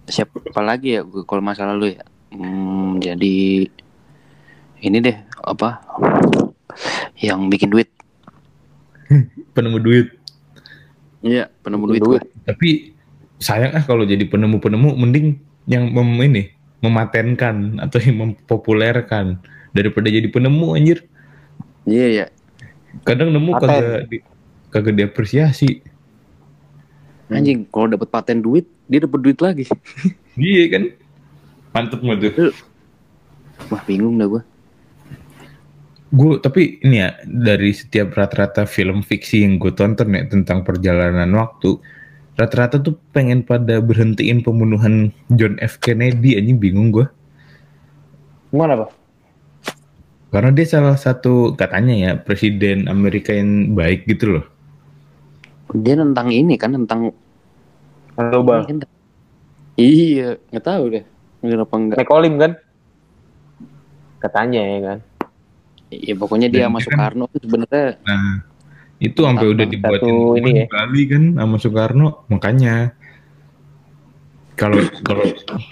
Siapa 0.10 0.62
lagi 0.66 0.98
ya 0.98 1.06
gue 1.06 1.22
kalau 1.24 1.46
masa 1.46 1.70
lalu 1.70 1.96
ya? 1.96 2.04
Hmm, 2.34 2.98
jadi 2.98 3.70
ini 4.82 4.98
deh 5.00 5.18
apa? 5.46 5.82
Yang 7.22 7.40
bikin 7.54 7.70
duit. 7.70 7.90
Penemu 9.56 9.78
duit. 9.78 10.08
Iya, 11.20 11.52
penemu 11.64 11.86
duit. 11.92 12.02
Duit. 12.02 12.24
Tapi 12.48 12.96
sayang 13.44 13.76
ah 13.76 13.84
kalau 13.84 14.08
jadi 14.08 14.24
penemu-penemu 14.24 14.96
mending 14.96 15.36
yang 15.68 15.92
mem 15.92 16.16
ini 16.24 16.44
mematenkan 16.80 17.76
atau 17.84 18.00
yang 18.00 18.24
mempopulerkan 18.24 19.36
daripada 19.76 20.08
jadi 20.08 20.32
penemu 20.32 20.80
anjir. 20.80 21.04
Iya 21.84 22.08
ya. 22.08 22.26
Kadang 23.04 23.36
nemu 23.36 23.52
Paten. 23.52 23.68
kagak 23.68 24.04
di, 24.08 24.18
kagak 24.72 24.94
diapresiasi. 24.96 25.84
Anjing, 27.30 27.68
kalau 27.70 27.94
dapat 27.94 28.10
paten 28.10 28.42
duit, 28.42 28.66
dia 28.90 29.00
dapat 29.06 29.20
duit 29.22 29.40
lagi. 29.40 29.66
Iya 30.40 30.72
kan? 30.72 30.84
Mantep 31.76 32.00
mah 32.00 32.16
tuh. 32.16 32.56
Wah, 33.68 33.84
bingung 33.84 34.16
dah 34.16 34.24
gue. 34.32 34.40
Gue 36.16 36.40
tapi 36.40 36.80
ini 36.80 37.04
ya 37.04 37.12
dari 37.28 37.76
setiap 37.76 38.16
rata-rata 38.16 38.64
film 38.64 39.04
fiksi 39.04 39.44
yang 39.44 39.60
gue 39.60 39.76
tonton 39.76 40.16
ya 40.16 40.24
tentang 40.32 40.64
perjalanan 40.64 41.28
waktu 41.36 41.76
rata-rata 42.40 42.80
tuh 42.80 42.96
pengen 43.12 43.44
pada 43.44 43.84
berhentiin 43.84 44.40
pembunuhan 44.48 45.12
John 45.36 45.60
F 45.60 45.76
Kennedy 45.84 46.40
anjing 46.40 46.56
bingung 46.56 46.96
gue 46.96 47.04
Gimana, 48.56 48.80
Pak? 48.80 48.90
karena 50.30 50.54
dia 50.54 50.68
salah 50.70 50.94
satu 50.96 51.58
katanya 51.58 51.96
ya 51.98 52.12
presiden 52.16 52.86
Amerika 52.86 53.34
yang 53.34 53.74
baik 53.74 54.06
gitu 54.06 54.40
loh 54.40 54.46
Dia 55.74 55.98
tentang 55.98 56.30
ini 56.34 56.54
kan 56.58 56.74
tentang 56.74 57.14
Halo, 58.20 58.44
Bang. 58.44 58.68
Ini 58.68 58.84
kan- 58.84 58.98
Iya, 59.80 60.28
nggak 60.52 60.66
tahu 60.68 60.84
deh. 60.92 61.04
Bener 61.40 61.64
apa 61.64 61.76
enggak? 61.80 61.98
Nekolim 62.04 62.36
kan? 62.36 62.52
Katanya 64.20 64.60
ya 64.60 64.80
kan. 64.84 65.00
Iya, 65.88 66.14
pokoknya 66.20 66.52
dia 66.52 66.68
Dan 66.68 66.70
sama 66.70 66.78
kan- 66.78 66.86
Soekarno 66.86 67.24
tuh 67.32 67.40
sebenarnya 67.42 67.88
nah 68.04 68.44
itu 69.00 69.20
sampai 69.24 69.48
udah 69.48 69.66
dibuatin 69.66 70.16
ini 70.36 70.50
di 70.52 70.62
ya. 70.62 70.68
Bali 70.68 71.04
kan 71.08 71.24
sama 71.34 71.56
Soekarno 71.58 72.08
makanya 72.28 72.92
kalau 74.54 74.78
kalau 75.02 75.24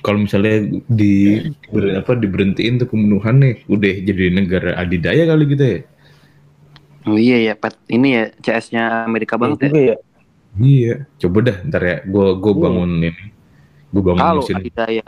kalau 0.02 0.20
misalnya 0.24 0.64
di 0.88 1.44
ber- 1.70 2.00
apa 2.00 2.16
diberhentiin 2.16 2.80
tuh 2.82 2.88
pembunuhan 2.88 3.44
nih 3.44 3.62
udah 3.68 3.94
jadi 4.00 4.24
negara 4.32 4.80
adidaya 4.80 5.28
kali 5.28 5.44
gitu 5.52 5.66
ya 5.68 5.80
Oh 7.08 7.16
iya 7.16 7.40
ya, 7.40 7.54
Pet. 7.56 7.72
Ini 7.88 8.08
ya 8.12 8.24
CS-nya 8.36 8.84
Amerika 9.08 9.40
banget 9.40 9.72
ya. 9.72 9.96
Ya. 9.96 9.98
Iya, 10.58 11.06
coba 11.18 11.38
dah 11.46 11.58
ntar 11.70 11.82
ya, 11.82 11.98
gue 12.02 12.26
gue 12.36 12.54
Iya. 12.54 12.62
bangun 12.66 12.90
ini, 12.98 13.26
gue 13.88 14.02
bangun 14.02 14.20
Kalau 14.20 14.42
mesin 14.42 14.58
adidaya. 14.58 15.08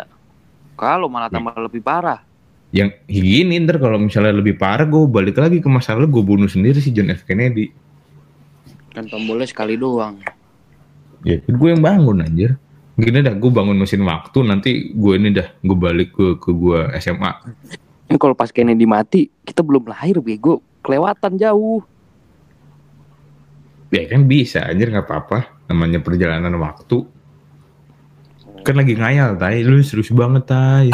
Kalau 0.73 1.07
malah 1.09 1.27
tambah 1.27 1.53
lebih 1.57 1.81
parah. 1.81 2.21
yang 2.69 2.93
gini 3.09 3.57
ntar 3.65 3.81
kalau 3.81 3.97
misalnya 3.97 4.29
lebih 4.29 4.53
parah 4.53 4.85
gue 4.85 5.01
balik 5.09 5.41
lagi 5.41 5.57
ke 5.57 5.65
masa 5.65 5.97
lalu 5.97 6.21
gue 6.21 6.23
bunuh 6.23 6.45
sendiri 6.45 6.77
si 6.77 6.93
John 6.93 7.09
F 7.09 7.25
Kennedy. 7.25 7.73
Kan 8.93 9.09
tombolnya 9.09 9.49
sekali 9.49 9.73
doang. 9.73 10.21
Ya, 11.25 11.41
gue 11.41 11.67
yang 11.67 11.81
bangun 11.81 12.21
anjir. 12.21 12.61
Gini 12.93 13.25
dah, 13.25 13.33
gue 13.33 13.49
bangun 13.49 13.73
mesin 13.73 14.05
waktu 14.05 14.45
nanti 14.45 14.93
gue 14.93 15.13
ini 15.17 15.33
dah 15.33 15.49
gue 15.65 15.73
balik 15.73 16.13
ke 16.13 16.37
ke 16.37 16.53
gue 16.53 16.79
SMA. 17.01 17.31
Ini 18.05 18.17
kalau 18.21 18.37
pas 18.37 18.53
Kennedy 18.53 18.85
mati, 18.85 19.33
kita 19.41 19.65
belum 19.65 19.89
lahir 19.89 20.21
bego. 20.21 20.61
Kelewatan 20.85 21.41
jauh. 21.41 21.81
Ya 23.89 24.05
kan 24.05 24.29
bisa 24.29 24.61
anjir 24.69 24.93
nggak 24.93 25.09
apa-apa, 25.09 25.65
namanya 25.65 25.97
perjalanan 26.01 26.53
waktu. 26.61 27.09
Kan 28.61 28.77
lagi 28.77 28.93
ngayal 28.93 29.39
tay, 29.41 29.65
lu 29.65 29.81
serius 29.81 30.13
banget 30.13 30.45
tay. 30.45 30.93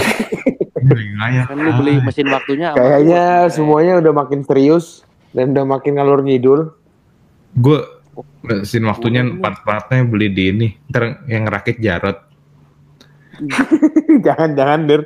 lagi 0.86 1.12
ngayal. 1.20 1.46
Kan 1.50 1.58
lu 1.60 1.72
beli 1.82 1.94
mesin 2.00 2.30
waktunya 2.30 2.72
Kayaknya 2.72 3.52
semuanya 3.52 3.94
udah 4.00 4.14
makin 4.16 4.48
serius 4.48 5.04
dan 5.36 5.52
udah 5.52 5.66
makin 5.68 6.00
ngalur 6.00 6.24
ngidul. 6.24 6.72
Gue 7.60 7.84
mesin 8.48 8.88
waktunya 8.88 9.28
part-partnya 9.28 10.08
beli 10.08 10.32
di 10.32 10.44
ini, 10.56 10.68
ntar 10.88 11.28
yang 11.28 11.50
rakit 11.52 11.84
Jarot. 11.84 12.16
Jangan-jangan 14.26 14.82
der. 14.88 15.02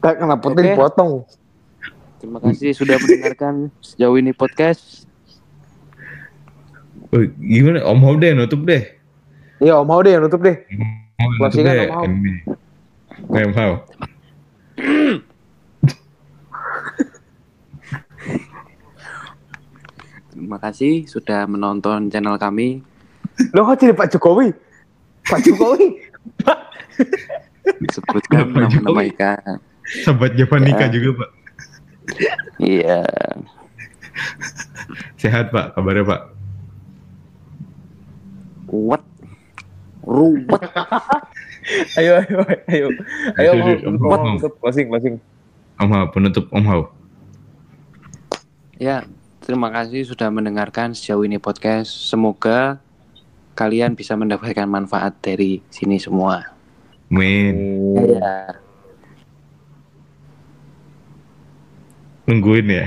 Tak 0.00 0.14
kenapa 0.18 0.46
Oke. 0.48 0.64
dipotong? 0.64 1.12
Terima 2.20 2.38
kasih 2.40 2.72
sudah 2.76 2.96
mendengarkan 2.98 3.70
sejauh 3.80 4.16
ini 4.16 4.32
podcast. 4.34 4.99
Oh, 7.10 7.22
gimana? 7.42 7.82
Om 7.82 8.00
Hao 8.06 8.14
deh, 8.16 8.30
nutup 8.32 8.62
deh. 8.62 8.82
Iya, 9.58 9.82
Om 9.82 9.88
Hao 9.90 10.00
deh 10.00 10.12
yang 10.14 10.22
nutup 10.22 10.40
deh. 10.40 10.56
Om 11.18 11.30
Closingan. 11.42 11.74
Om 11.74 11.90
Hao. 11.90 12.04
Ini. 12.06 12.32
Oke, 13.26 13.40
Om 13.50 13.54
Hao. 13.58 13.72
Terima 20.30 20.56
kasih 20.62 21.04
sudah 21.10 21.44
menonton 21.50 22.08
channel 22.08 22.38
kami. 22.38 22.80
Lo 23.52 23.66
kok 23.66 23.82
jadi 23.82 23.92
Pak 23.96 24.14
Jokowi? 24.14 24.54
Pak 25.26 25.40
Jokowi? 25.42 25.98
Disebutkan 27.82 28.54
Pak 28.54 28.70
Jokowi. 28.70 28.86
nama-nama 28.86 29.02
ikan. 29.10 29.56
Sahabat 30.06 30.38
Javanika 30.38 30.86
Ya. 30.86 30.92
juga, 30.92 31.10
Pak. 31.24 31.30
Iya. 32.62 33.02
Sehat, 35.18 35.50
Pak. 35.50 35.74
Kabarnya, 35.74 36.06
Pak. 36.06 36.20
Kuat. 38.70 39.02
Ruwet. 40.06 40.46
ayo, 41.98 42.22
ayo, 42.22 42.38
ayo. 42.70 42.86
Ayo, 43.34 43.50
Hao, 43.58 43.74
tutup. 44.38 44.54
Closing, 44.62 44.86
closing. 44.86 45.16
Om 45.82 45.90
Hao, 45.90 46.06
penutup 46.14 46.46
Om 46.54 46.64
Hao. 46.70 46.82
Ya, 48.78 49.04
terima 49.42 49.68
kasih 49.74 50.06
sudah 50.06 50.30
mendengarkan 50.30 50.94
sejauh 50.94 51.26
ini 51.26 51.36
podcast. 51.42 51.90
Semoga 51.90 52.78
kalian 53.58 53.92
bisa 53.98 54.14
mendapatkan 54.14 54.64
manfaat 54.64 55.18
dari 55.20 55.60
sini 55.68 55.98
semua. 55.98 56.46
Min, 57.10 57.58
Iya. 57.98 58.54
nungguin 62.30 62.66
ya. 62.70 62.86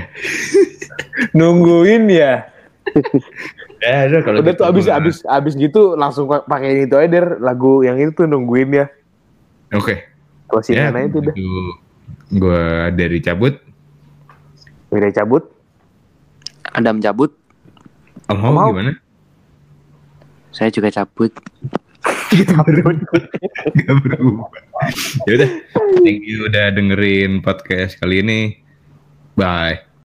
Nungguin 1.36 2.08
ya. 2.08 2.48
Ya 3.84 4.08
udah 4.08 4.20
kalau 4.22 4.38
Udah 4.40 4.52
gitu 4.52 4.60
tuh 4.60 4.66
abis 4.66 4.84
gua- 4.86 4.96
abis 4.96 5.16
abis 5.24 5.54
gitu 5.54 5.82
langsung 5.94 6.24
pa- 6.24 6.40
pakai 6.42 6.84
itu 6.84 6.94
aja 6.94 7.04
Der. 7.06 7.26
lagu 7.38 7.80
yang 7.80 7.96
itu 7.96 8.12
tuh 8.14 8.24
nungguin 8.24 8.72
ya. 8.72 8.86
Oke. 9.70 10.08
Closingan 10.48 10.94
aja 10.94 11.06
itu 11.06 11.18
udah. 11.20 11.34
Gue 12.30 12.62
dari 12.92 13.18
cabut. 13.20 13.54
Udah 14.88 15.10
cabut. 15.12 15.44
Adam 16.72 16.98
cabut, 16.98 17.30
Om 18.26 18.38
Hao 18.40 18.50
Om 18.50 18.56
Hao. 18.56 18.68
gimana? 18.72 18.92
saya 20.48 20.70
juga 20.70 20.90
cabut. 20.90 21.30
Gak 22.34 22.66
berubah. 24.00 24.48
Ya 25.26 25.32
udah. 25.38 25.50
Thank 26.00 26.20
you 26.24 26.46
udah 26.46 26.70
dengerin 26.70 27.40
podcast 27.40 27.98
kali 27.98 28.22
ini. 28.22 28.40
Bye. 29.34 29.84